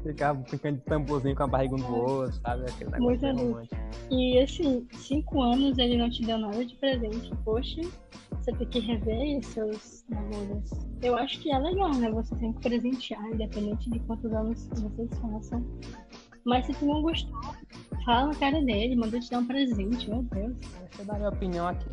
Ficava 0.04 0.44
ficando 0.46 0.78
de 0.78 0.84
tamborzinho 0.86 1.36
com 1.36 1.44
a 1.44 1.48
barriga 1.48 1.76
um 1.76 1.78
no 1.78 1.96
outro, 1.96 2.34
sabe? 2.42 2.64
Aquele 2.64 2.98
Muito 3.00 3.26
adulto. 3.26 3.68
E 4.10 4.40
assim, 4.40 4.88
cinco 4.94 5.42
anos 5.42 5.78
ele 5.78 5.98
não 5.98 6.10
te 6.10 6.24
deu 6.24 6.38
nada 6.38 6.66
de 6.66 6.76
presente. 6.78 7.32
Poxa, 7.44 7.82
você 8.32 8.52
tem 8.54 8.68
que 8.68 8.80
rever 8.80 9.44
seus 9.44 10.06
namoros. 10.10 10.72
Eu 11.02 11.16
acho 11.16 11.40
que 11.42 11.52
é 11.52 11.60
legal, 11.60 11.94
né? 11.94 12.10
Você 12.12 12.36
sempre 12.38 12.62
presentear, 12.62 13.24
independente 13.28 13.90
de 13.90 14.00
quantos 14.00 14.32
anos 14.34 14.68
vocês 14.70 15.10
façam. 15.20 15.64
Mas 16.50 16.66
se 16.66 16.74
tu 16.74 16.86
não 16.88 17.04
gostou, 17.04 17.40
fala 18.04 18.30
na 18.30 18.36
cara 18.36 18.60
dele, 18.60 18.96
manda 18.96 19.20
te 19.20 19.30
dar 19.30 19.38
um 19.38 19.46
presente, 19.46 20.10
meu 20.10 20.24
Deus. 20.24 20.58
Deixa 20.58 21.02
eu 21.02 21.06
dar 21.06 21.18
minha 21.18 21.30
opinião 21.30 21.68
aqui. 21.68 21.88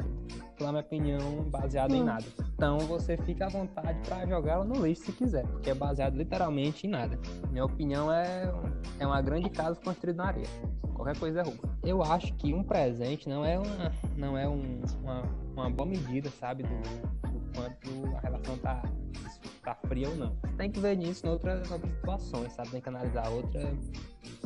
Dar 0.59 0.73
minha 0.73 0.81
opinião 0.81 1.43
baseada 1.51 1.93
hum. 1.93 1.99
em 1.99 2.03
nada. 2.03 2.25
Então 2.55 2.79
você 2.79 3.19
fica 3.19 3.45
à 3.45 3.49
vontade 3.51 3.99
para 4.09 4.27
jogar 4.27 4.55
ela 4.55 4.65
no 4.65 4.87
lixo 4.87 5.03
se 5.05 5.13
quiser, 5.13 5.47
porque 5.49 5.69
é 5.69 5.75
baseado 5.75 6.17
literalmente 6.17 6.87
em 6.87 6.91
nada. 6.91 7.19
Minha 7.51 7.67
opinião 7.67 8.11
é, 8.11 8.51
é 8.99 9.07
uma 9.07 9.21
grande 9.21 9.51
casa 9.51 9.79
construída 9.79 10.23
na 10.23 10.29
areia. 10.31 10.49
Qualquer 10.95 11.19
coisa 11.19 11.41
é 11.41 11.43
roupa. 11.43 11.69
Eu 11.85 12.03
acho 12.03 12.33
que 12.33 12.55
um 12.55 12.63
presente 12.63 13.29
não 13.29 13.45
é 13.45 13.59
uma, 13.59 13.93
não 14.17 14.39
é 14.39 14.49
um, 14.49 14.81
uma, 15.03 15.23
uma 15.55 15.69
boa 15.69 15.87
medida, 15.87 16.31
sabe, 16.31 16.63
do 16.63 17.36
quanto 17.57 18.17
a 18.17 18.21
relação 18.21 18.57
tá 18.59 18.83
tá 19.67 19.75
fria 19.89 20.09
ou 20.09 20.17
não. 20.17 20.37
Tem 20.57 20.71
que 20.71 20.79
ver 20.79 20.97
nisso 20.97 21.27
em 21.27 21.29
outras, 21.29 21.69
outras 21.71 21.93
situações, 21.93 22.53
sabe? 22.53 22.71
Tem 22.71 22.81
que 22.81 22.89
analisar 22.89 23.29
outra, 23.31 23.61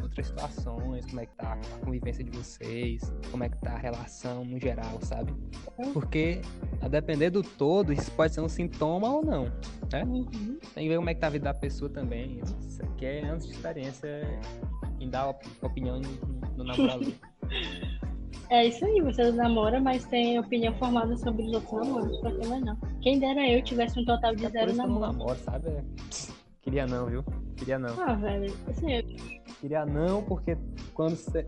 outras 0.03 0.27
situações, 0.27 1.05
como 1.05 1.21
é 1.21 1.27
que 1.27 1.35
tá 1.35 1.53
a 1.53 1.85
convivência 1.85 2.25
de 2.25 2.31
vocês, 2.31 3.13
como 3.31 3.45
é 3.45 3.51
que 3.51 3.59
tá 3.59 3.73
a 3.73 3.79
relação 3.79 4.45
no 4.47 4.59
geral, 4.59 4.99
sabe? 5.03 5.35
Porque, 5.93 6.41
a 6.81 6.89
depender 6.89 7.29
do 7.29 7.43
todo, 7.43 7.93
isso 7.93 8.11
pode 8.13 8.33
ser 8.33 8.41
um 8.41 8.49
sintoma 8.49 9.13
ou 9.13 9.23
não, 9.23 9.45
né? 9.93 10.05
Uhum. 10.05 10.59
Tem 10.75 10.85
que 10.85 10.89
ver 10.89 10.97
como 10.97 11.11
é 11.11 11.15
que 11.15 11.21
tá 11.21 11.27
a 11.27 11.31
vida 11.31 11.45
da 11.45 11.55
pessoa 11.55 11.91
também. 11.91 12.41
Isso 12.67 12.83
aqui 12.83 13.05
é 13.05 13.25
antes 13.27 13.47
de 13.47 13.53
experiência 13.53 14.09
em 14.99 15.11
dar 15.11 15.29
opinião 15.61 16.01
no 16.57 16.65
namorado. 16.65 17.13
É 18.51 18.67
isso 18.67 18.85
aí, 18.85 19.01
você 19.01 19.31
namora, 19.31 19.81
mas 19.81 20.05
tem 20.07 20.37
opinião 20.37 20.75
formada 20.75 21.17
sobre 21.17 21.45
os 21.45 21.53
outros 21.53 21.73
namoros, 21.73 22.19
pra 22.19 22.33
que 22.33 22.47
não? 22.49 22.77
Quem 23.01 23.21
dera 23.21 23.49
eu 23.49 23.63
tivesse 23.63 24.01
um 24.01 24.05
total 24.05 24.35
de 24.35 24.45
é 24.45 24.51
zero 24.51 24.75
namoro. 24.75 25.05
Eu 25.05 25.13
namoro, 25.13 25.39
sabe? 25.39 25.67
Queria 26.61 26.85
não, 26.85 27.07
viu? 27.07 27.25
Queria 27.57 27.79
não. 27.79 27.95
Ah, 28.03 28.15
velho, 28.15 28.53
assim, 28.69 28.93
eu... 28.93 29.05
Queria 29.61 29.87
não, 29.87 30.25
porque 30.25 30.57
quando 30.95 31.15
você 31.15 31.47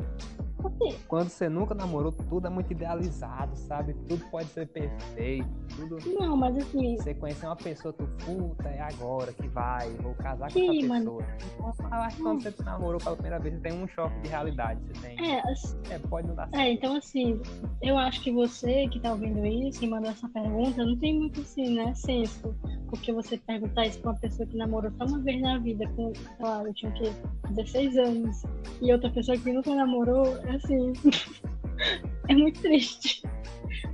quando 1.08 1.28
você 1.28 1.48
nunca 1.48 1.74
namorou, 1.74 2.12
tudo 2.12 2.46
é 2.46 2.50
muito 2.50 2.72
idealizado, 2.72 3.56
sabe? 3.56 3.94
Tudo 4.08 4.24
pode 4.30 4.48
ser 4.48 4.66
perfeito. 4.68 5.48
Tudo... 5.76 5.98
Não, 6.18 6.36
mas 6.36 6.56
assim. 6.56 6.96
Você 6.96 7.14
conhecer 7.14 7.46
uma 7.46 7.56
pessoa, 7.56 7.92
tu 7.92 8.06
puta, 8.24 8.68
é 8.68 8.80
agora 8.80 9.32
que 9.32 9.46
vai, 9.48 9.90
vou 9.96 10.14
casar 10.14 10.52
com 10.52 10.58
Sim, 10.58 10.84
essa 10.84 10.94
pessoa. 10.94 10.98
Mano. 10.98 11.18
Eu 11.58 11.98
acho 11.98 12.16
que 12.16 12.22
quando 12.22 12.42
você 12.42 12.62
namorou 12.62 12.98
pela 12.98 13.16
primeira 13.16 13.38
vez, 13.38 13.54
você 13.54 13.60
tem 13.60 13.72
um 13.72 13.88
choque 13.88 14.20
de 14.20 14.28
realidade. 14.28 14.80
Você 14.86 15.00
tem. 15.00 15.32
É, 15.32 15.40
assim... 15.50 15.78
é 15.90 15.98
pode 15.98 16.28
não 16.28 16.34
dar 16.34 16.48
certo. 16.48 16.60
É, 16.60 16.72
então 16.72 16.96
assim, 16.96 17.40
eu 17.80 17.96
acho 17.98 18.22
que 18.22 18.30
você 18.30 18.88
que 18.88 19.00
tá 19.00 19.12
ouvindo 19.12 19.44
isso 19.46 19.84
e 19.84 19.88
mandou 19.88 20.10
essa 20.10 20.28
pergunta, 20.28 20.84
não 20.84 20.96
tem 20.96 21.18
muito 21.18 21.40
assim, 21.40 21.74
né, 21.74 21.94
senso 21.94 22.54
porque 22.92 23.10
você 23.10 23.38
perguntar 23.38 23.86
isso 23.86 23.98
pra 24.00 24.10
uma 24.10 24.20
pessoa 24.20 24.46
que 24.46 24.54
namorou 24.54 24.92
só 24.98 25.06
uma 25.06 25.18
vez 25.20 25.40
na 25.40 25.58
vida, 25.58 25.88
com, 25.96 26.12
sei 26.14 26.24
lá, 26.40 26.62
eu 26.62 26.74
tinha 26.74 26.92
o 26.92 26.94
quê? 26.94 27.10
16 27.48 27.96
anos, 27.96 28.42
e 28.82 28.92
outra 28.92 29.08
pessoa 29.08 29.38
que 29.38 29.50
nunca 29.50 29.74
namorou, 29.74 30.36
é 30.44 30.56
assim. 30.56 30.92
é 32.28 32.34
muito 32.34 32.60
triste. 32.60 33.22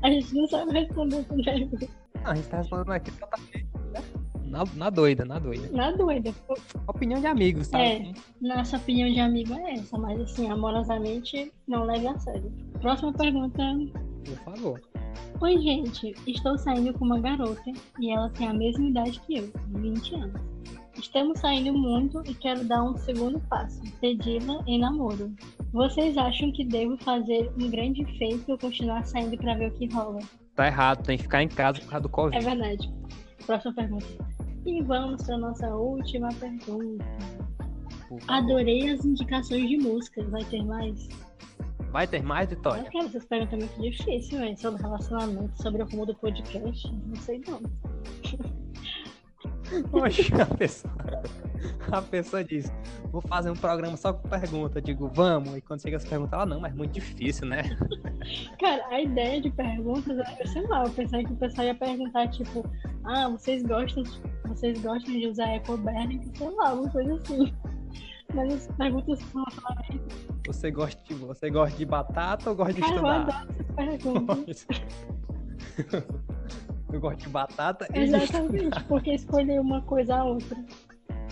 A 0.03 0.11
gente 0.11 0.35
não 0.35 0.49
sabe 0.49 0.73
responder 0.73 1.19
essa 1.19 1.35
pergunta. 1.37 1.89
a 2.25 2.35
gente 2.35 2.49
tá 2.49 2.57
respondendo 2.57 2.91
aqui 2.91 3.13
totalmente, 3.13 3.67
né? 3.93 4.03
Na, 4.47 4.65
na 4.75 4.91
doida, 4.91 5.25
na 5.25 5.39
doida. 5.39 5.69
Na 5.71 5.93
doida. 5.93 6.35
Opinião 6.89 7.21
de 7.21 7.29
amigos, 7.29 7.69
sabe? 7.69 7.85
É, 7.85 8.13
nossa 8.41 8.79
opinião 8.79 9.09
de 9.13 9.21
amigo 9.21 9.55
é 9.55 9.75
essa, 9.75 9.97
mas 9.97 10.21
assim, 10.21 10.51
amorosamente, 10.51 11.53
não 11.69 11.85
leve 11.85 12.09
a 12.09 12.19
sério. 12.19 12.53
Próxima 12.81 13.13
pergunta. 13.13 13.63
Por 14.25 14.37
favor. 14.39 14.81
Oi, 15.41 15.59
gente. 15.59 16.15
Estou 16.27 16.59
saindo 16.59 16.93
com 16.93 17.05
uma 17.05 17.21
garota 17.21 17.71
e 18.01 18.11
ela 18.11 18.29
tem 18.31 18.49
a 18.49 18.53
mesma 18.55 18.87
idade 18.87 19.21
que 19.21 19.39
eu, 19.39 19.53
20 19.69 20.15
anos. 20.17 20.41
Estamos 20.99 21.39
saindo 21.39 21.73
muito 21.73 22.21
e 22.27 22.35
quero 22.35 22.65
dar 22.65 22.83
um 22.83 22.97
segundo 22.97 23.39
passo, 23.49 23.81
pedi-la 24.01 24.65
em 24.67 24.81
namoro. 24.81 25.33
Vocês 25.73 26.17
acham 26.19 26.51
que 26.51 26.65
devo 26.65 26.97
fazer 26.99 27.53
um 27.57 27.71
grande 27.71 28.05
feito 28.19 28.51
ou 28.51 28.59
continuar 28.59 29.07
saindo 29.07 29.37
para 29.37 29.55
ver 29.55 29.71
o 29.71 29.75
que 29.75 29.87
rola? 29.87 30.19
Tá 30.57 30.67
errado, 30.67 31.05
tem 31.05 31.17
que 31.17 31.23
ficar 31.23 31.43
em 31.43 31.49
casa 31.49 31.79
por 31.81 31.89
causa 31.89 32.03
do 32.03 32.09
Covid. 32.09 32.37
É 32.37 32.49
verdade. 32.49 32.93
Próxima 33.47 33.75
pergunta. 33.75 34.07
E 34.67 34.83
vamos 34.83 35.23
para 35.23 35.39
nossa 35.39 35.69
última 35.69 36.31
pergunta. 36.31 37.05
Adorei 38.27 38.91
as 38.91 39.05
indicações 39.05 39.69
de 39.69 39.77
música. 39.79 40.25
Vai 40.25 40.45
ter 40.45 40.65
mais? 40.65 41.09
Vai 41.90 42.07
ter 42.07 42.22
mais, 42.22 42.48
Vitória? 42.51 42.83
Eu 42.83 42.90
quero 42.90 43.07
essas 43.07 43.24
perguntas 43.24 43.59
muito 43.59 43.81
difíceis, 43.81 44.29
velho. 44.29 44.57
Sobre 44.59 44.83
relacionamento, 44.83 45.62
sobre 45.62 45.83
o 45.83 45.87
rumo 45.87 46.07
do 46.07 46.14
podcast. 46.14 46.92
Não 47.07 47.16
sei 47.16 47.42
não. 47.46 47.61
Poxa, 49.90 50.42
a 50.42 50.46
pessoa, 50.46 50.94
a 51.92 52.01
pessoa 52.03 52.42
diz, 52.42 52.72
vou 53.11 53.20
fazer 53.20 53.51
um 53.51 53.57
programa 53.57 53.96
só 53.96 54.12
com 54.12 54.29
pergunta. 54.29 54.79
Eu 54.79 54.83
digo, 54.83 55.09
vamos. 55.09 55.57
E 55.57 55.61
quando 55.61 55.83
chega 55.83 55.96
essa 55.96 56.09
pergunta, 56.09 56.37
ela, 56.37 56.46
não, 56.46 56.61
mas 56.61 56.72
é 56.72 56.77
muito 56.77 56.92
difícil, 56.92 57.46
né? 57.46 57.62
Cara, 58.59 58.87
a 58.88 59.01
ideia 59.01 59.40
de 59.40 59.51
perguntas, 59.51 60.18
eu 60.40 60.46
sei 60.46 60.66
lá, 60.66 60.85
eu 60.85 60.90
pensei 60.90 61.24
que 61.24 61.33
o 61.33 61.37
pessoal 61.37 61.66
ia 61.66 61.74
perguntar, 61.74 62.29
tipo, 62.29 62.64
ah, 63.05 63.29
vocês 63.29 63.62
gostam, 63.62 64.03
vocês 64.46 64.81
gostam 64.81 65.12
de 65.12 65.27
usar 65.27 65.55
EcoBerning? 65.57 66.31
Sei 66.35 66.51
lá, 66.51 66.72
uma 66.72 66.88
coisa 66.90 67.14
assim. 67.14 67.53
Mas 68.35 68.53
as 68.53 68.67
perguntas 68.77 69.19
são 69.21 69.45
Você 70.47 70.71
gosta 70.71 71.03
de, 71.03 71.14
você 71.14 71.51
gosta 71.51 71.77
de 71.77 71.85
batata 71.87 72.51
ou 72.51 72.57
gosta 72.57 72.75
de 72.75 72.81
Cara, 72.81 72.95
estudar? 72.95 73.17
Eu 73.17 73.23
adoro 73.23 73.49
essas 73.51 73.67
perguntas. 73.75 74.67
Eu 76.93 77.01
gosto 77.01 77.21
de 77.21 77.29
batata 77.29 77.87
e 77.95 77.99
Exatamente, 78.01 78.83
porque 78.85 79.12
escolher 79.12 79.61
uma 79.61 79.83
coisa 79.83 80.17
a 80.17 80.25
outra. 80.25 80.57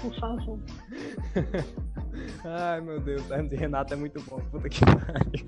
Por 0.00 0.14
favor. 0.20 0.59
Ai, 2.44 2.80
meu 2.82 3.00
Deus, 3.00 3.22
o 3.30 3.42
de 3.42 3.56
Renato 3.56 3.94
é 3.94 3.96
muito 3.96 4.20
bom. 4.22 4.38
Puta 4.50 4.68
que 4.68 4.80
pariu. 4.85 5.46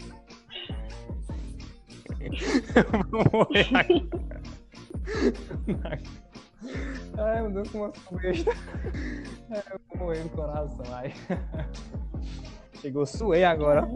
Eu 2.74 3.04
vou 3.11 3.24
morrer 3.32 3.68
aqui. 3.76 4.08
Ai, 7.18 7.42
meu 7.42 7.50
Deus, 7.52 7.70
como 7.70 7.84
eu 7.86 7.92
sou 7.94 8.18
besta. 8.18 8.50
Eu 9.50 9.80
vou 9.88 10.06
morrer 10.06 10.24
no 10.24 10.30
coração. 10.30 10.84
Ai. 10.92 11.12
Chegou, 12.80 13.06
suei 13.06 13.44
agora. 13.44 13.88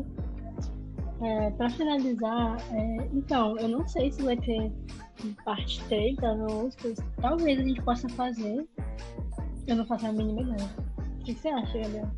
É, 1.20 1.50
pra 1.50 1.70
finalizar, 1.70 2.56
é, 2.72 2.96
então, 3.12 3.56
eu 3.58 3.68
não 3.68 3.86
sei 3.86 4.10
se 4.10 4.22
vai 4.22 4.36
ter 4.36 4.72
parte 5.44 5.80
3 5.84 6.16
das 6.16 6.36
músicas, 6.36 6.98
talvez 7.20 7.60
a 7.60 7.62
gente 7.62 7.80
possa 7.82 8.08
fazer. 8.08 8.66
Eu 9.68 9.76
não 9.76 9.86
faço 9.86 10.06
a 10.06 10.12
mínima 10.12 10.42
ideia. 10.42 10.68
O 11.20 11.24
que 11.24 11.34
você 11.34 11.48
acha, 11.48 11.78
Gabriel? 11.78 12.10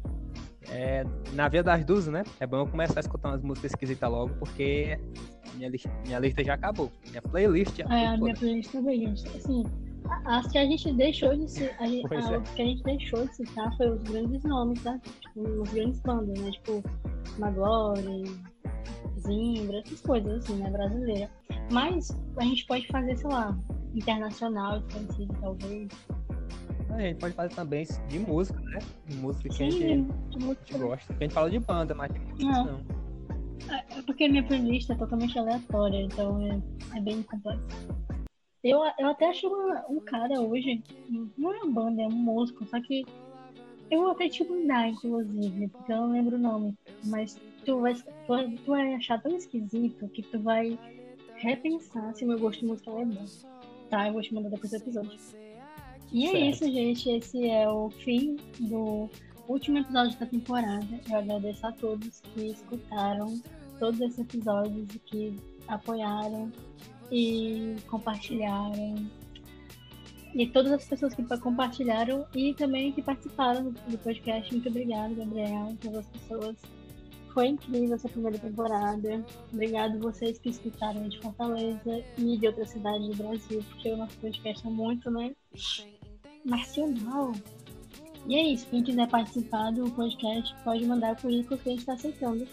É, 0.71 1.05
na 1.35 1.49
via 1.49 1.63
das 1.63 1.85
dúzias, 1.85 2.13
né? 2.13 2.23
É 2.41 2.47
bom 2.47 2.61
eu 2.61 2.67
começar 2.67 2.99
a 2.99 3.03
escutar 3.03 3.29
umas 3.29 3.43
músicas 3.43 3.73
esquisitas 3.73 4.11
logo, 4.11 4.33
porque 4.39 4.99
minha 5.57 5.69
lista, 5.69 5.91
minha 6.07 6.19
lista 6.19 6.43
já 6.43 6.55
acabou. 6.55 6.91
Minha 7.11 7.21
playlist 7.21 7.77
já 7.77 7.85
É, 7.95 8.07
a 8.07 8.17
minha 8.17 8.35
playlist 8.35 8.73
também, 8.73 9.01
gente. 9.01 9.37
Assim, 9.37 9.65
as 10.25 10.47
que 10.49 10.59
a 10.59 10.65
gente 10.65 10.93
deixou 10.93 11.37
de 11.37 11.51
citar, 11.51 11.83
a, 11.83 11.87
gente, 11.87 12.15
a, 12.15 12.35
é. 12.35 12.41
que 12.41 12.63
a 12.63 12.65
gente 12.65 12.83
deixou 12.83 13.27
de 13.27 13.37
citar 13.37 13.77
foi 13.77 13.91
os 13.91 14.03
grandes 14.03 14.43
nomes, 14.45 14.83
tá? 14.83 14.99
Tipo, 14.99 15.63
os 15.63 15.71
grandes 15.71 16.01
bandas, 16.01 16.39
né? 16.41 16.51
Tipo, 16.51 16.83
Maglory, 17.39 18.25
Zimbra, 19.19 19.81
essas 19.81 20.01
coisas 20.01 20.45
assim, 20.45 20.57
né? 20.57 20.71
Brasileira. 20.71 21.31
Mas 21.71 22.17
a 22.37 22.45
gente 22.45 22.67
pode 22.67 22.87
fazer, 22.89 23.17
sei 23.17 23.31
lá, 23.31 23.57
internacional, 23.95 24.81
desconhecido, 24.81 25.37
talvez. 25.41 25.89
A 26.91 27.01
gente 27.01 27.19
pode 27.19 27.35
fazer 27.35 27.55
também 27.55 27.87
de 28.09 28.19
música, 28.19 28.61
né? 28.61 28.79
De 29.07 29.17
música 29.17 29.49
que 29.49 29.55
Sim, 29.55 29.67
a 29.67 29.71
gente, 29.71 30.39
música. 30.39 30.79
gosta. 30.79 31.07
Porque 31.07 31.25
a 31.25 31.27
gente 31.27 31.35
fala 31.35 31.51
de 31.51 31.59
banda, 31.59 31.95
mas 31.95 32.13
de 32.13 32.21
música 32.21 32.45
não. 32.45 32.65
não. 32.65 33.05
É, 33.75 33.99
é 33.99 34.03
porque 34.03 34.29
minha 34.29 34.45
playlist 34.45 34.91
é 34.91 34.95
totalmente 34.95 35.39
aleatória, 35.39 36.03
então 36.03 36.41
é, 36.43 36.99
é 36.99 37.01
bem 37.01 37.23
complexo. 37.23 37.89
Eu, 38.65 38.81
eu 38.99 39.09
até 39.09 39.29
achei 39.29 39.47
uma, 39.47 39.85
um 39.91 40.01
cara 40.01 40.41
hoje, 40.41 40.83
não 41.37 41.53
é 41.53 41.59
uma 41.59 41.71
banda, 41.71 42.03
é 42.03 42.07
um 42.07 42.13
músico, 42.13 42.65
só 42.65 42.81
que 42.81 43.05
eu 43.91 44.01
vou 44.01 44.11
até 44.13 44.27
te 44.29 44.43
mandar, 44.43 44.89
inclusive, 44.89 45.69
porque 45.69 45.93
eu 45.93 45.99
não 45.99 46.13
lembro 46.13 46.37
o 46.37 46.41
nome, 46.41 46.75
mas 47.05 47.39
tu 47.67 47.81
vai, 47.81 47.95
tu, 47.95 48.03
tu 48.65 48.71
vai 48.71 48.95
achar 48.95 49.21
tão 49.23 49.37
esquisito 49.37 50.09
que 50.09 50.23
tu 50.23 50.41
vai 50.41 50.79
repensar 51.37 52.15
se 52.15 52.25
meu 52.25 52.39
gosto 52.39 52.67
musical 52.67 53.03
é 53.03 53.05
bom. 53.05 53.25
Tá? 53.91 54.09
Eu 54.09 54.15
vou 54.15 54.23
te 54.23 54.33
mandar 54.33 54.49
depois 54.49 54.71
do 54.71 54.77
episódio. 54.79 55.19
E 56.11 56.27
é 56.27 56.31
certo. 56.31 56.45
isso, 56.45 56.73
gente. 56.73 57.11
Esse 57.11 57.49
é 57.49 57.69
o 57.69 57.91
fim 57.91 58.37
do 58.61 59.11
último 59.47 59.79
episódio 59.79 60.19
da 60.19 60.27
temporada. 60.27 61.01
Eu 61.11 61.19
agradeço 61.19 61.67
a 61.67 61.73
todos 61.73 62.21
que 62.21 62.47
escutaram 62.47 63.41
todos 63.79 64.01
esses 64.01 64.21
episódios 64.21 64.95
e 64.95 64.99
que 65.01 65.37
apoiaram 65.69 66.51
e 67.11 67.77
compartilharam. 67.89 69.09
E 70.35 70.47
todas 70.49 70.73
as 70.73 70.85
pessoas 70.85 71.15
que 71.15 71.23
compartilharam 71.39 72.27
e 72.35 72.55
também 72.55 72.91
que 72.93 73.03
participaram 73.03 73.73
do 73.89 73.99
podcast. 73.99 74.53
Muito 74.53 74.69
obrigada, 74.69 75.15
Gabriel, 75.15 75.77
todas 75.81 75.99
as 75.99 76.07
pessoas 76.07 76.57
foi 77.35 77.49
incrível 77.49 77.97
essa 77.97 78.09
primeira 78.09 78.39
temporada. 78.39 79.25
Obrigado 79.53 79.99
vocês 79.99 80.39
que 80.39 80.51
escutaram 80.51 81.09
de 81.09 81.21
Fortaleza 81.21 82.05
e 82.17 82.39
de 82.39 82.47
outras 82.47 82.71
cidades 82.71 83.09
do 83.09 83.17
Brasil, 83.17 83.63
porque 83.71 83.91
o 83.91 83.97
nosso 83.97 84.17
podcast 84.19 84.65
é 84.65 84.71
muito, 84.71 85.11
né? 85.11 85.35
Nacional. 86.45 87.33
E 88.29 88.37
é 88.37 88.43
isso. 88.53 88.67
Quem 88.69 88.85
quiser 88.85 89.09
participar 89.09 89.73
do 89.73 89.91
podcast 89.91 90.55
pode 90.63 90.87
mandar 90.87 91.15
o 91.15 91.21
currículo 91.21 91.59
que 91.59 91.69
a 91.69 91.73
gente 91.73 91.81
está 91.81 91.95
aceitando. 91.95 92.47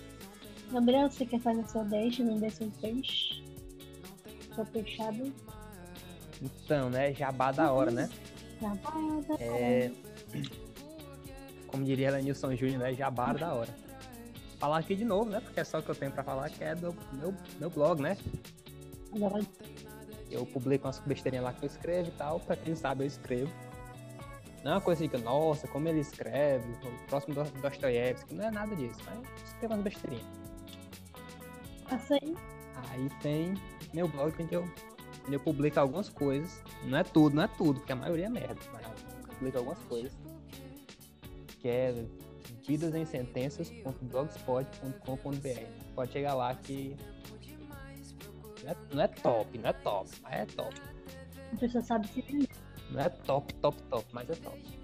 Gabriel, 0.72 1.10
você 1.10 1.26
quer 1.26 1.40
fazer 1.40 1.68
sua 1.70 1.84
deixa, 1.84 2.24
vender 2.24 2.52
seu 2.52 2.70
peixe? 2.82 3.44
Seu 4.56 4.66
peixado? 4.66 5.34
Então, 6.42 6.90
né? 6.90 7.14
Jabá 7.14 7.52
da 7.52 7.72
hora, 7.72 7.92
né? 7.92 8.10
Jabá 8.60 8.92
da 8.92 8.98
hora. 8.98 9.44
É... 9.44 9.92
Como 11.68 11.84
diria 11.84 12.10
ela 12.10 12.22
Nilson 12.22 12.56
Júnior, 12.56 12.80
né? 12.80 12.94
Jabá 12.94 13.34
da 13.34 13.54
hora 13.54 13.74
falar 14.62 14.78
aqui 14.78 14.96
de 14.96 15.04
novo, 15.04 15.28
né? 15.28 15.42
Porque 15.42 15.60
é 15.60 15.64
só 15.64 15.80
o 15.80 15.84
que 15.84 15.90
eu 15.90 15.96
tenho 15.96 16.12
para 16.12 16.24
falar, 16.24 16.48
que 16.52 16.64
é 16.64 16.76
do 16.76 16.96
meu, 17.14 17.34
meu 17.60 17.70
blog, 17.72 18.00
né? 18.00 18.16
Eu 20.30 20.46
publico 20.46 20.86
umas 20.86 21.00
besteirinhas 21.00 21.44
lá 21.44 21.52
que 21.52 21.66
eu 21.66 21.68
escrevo 21.68 22.10
e 22.10 22.12
tal. 22.12 22.40
Pra 22.40 22.56
quem 22.56 22.76
sabe, 22.76 23.04
eu 23.04 23.08
escrevo. 23.08 23.52
Não 24.64 24.74
é 24.74 24.76
uma 24.76 24.82
coisa 24.82 25.06
que, 25.08 25.18
nossa, 25.18 25.68
como 25.68 25.90
ele 25.90 26.00
escreve, 26.00 26.68
próximo 27.08 27.34
do 27.34 27.44
Dostoiévski, 27.60 28.36
não 28.36 28.46
é 28.46 28.52
nada 28.52 28.76
disso. 28.76 29.00
Mas 29.04 29.16
eu 29.16 29.46
escrevo 29.46 29.74
umas 29.74 29.84
besteirinhas. 29.84 30.28
Passa 31.90 32.14
aí. 32.14 32.36
Aí 32.90 33.10
tem 33.22 33.54
meu 33.94 34.08
blog 34.08 34.34
onde 34.42 34.54
eu, 34.54 34.64
onde 35.26 35.34
eu 35.34 35.40
publico 35.40 35.80
algumas 35.80 36.10
coisas. 36.10 36.64
Não 36.84 36.98
é 36.98 37.04
tudo, 37.04 37.36
não 37.36 37.44
é 37.44 37.48
tudo, 37.48 37.80
porque 37.80 37.92
a 37.92 37.96
maioria 37.96 38.26
é 38.26 38.30
merda. 38.30 38.60
Mas 38.74 38.84
eu 38.84 39.36
publico 39.36 39.58
algumas 39.58 39.80
coisas. 39.80 40.12
Que 41.60 41.68
é 41.68 42.06
Partidas 42.62 42.94
em 42.94 43.06
sentenças.blogspot.com.br. 43.06 45.96
Pode 45.96 46.12
chegar 46.12 46.36
lá 46.36 46.54
que 46.54 46.96
não 48.64 48.72
é, 48.72 48.76
não 48.94 49.02
é, 49.02 49.08
top, 49.08 49.58
não 49.58 49.70
é 49.70 49.74
top, 49.74 50.10
mas 50.22 50.34
é 50.34 50.46
top. 50.46 50.80
A 51.52 51.56
pessoa 51.58 51.84
sabe 51.84 52.08
se 52.08 52.48
Não 52.92 53.02
é 53.02 53.10
top, 53.10 53.52
top, 53.56 53.82
top, 53.90 54.06
mas 54.14 54.30
é 54.30 54.36
top. 54.36 54.81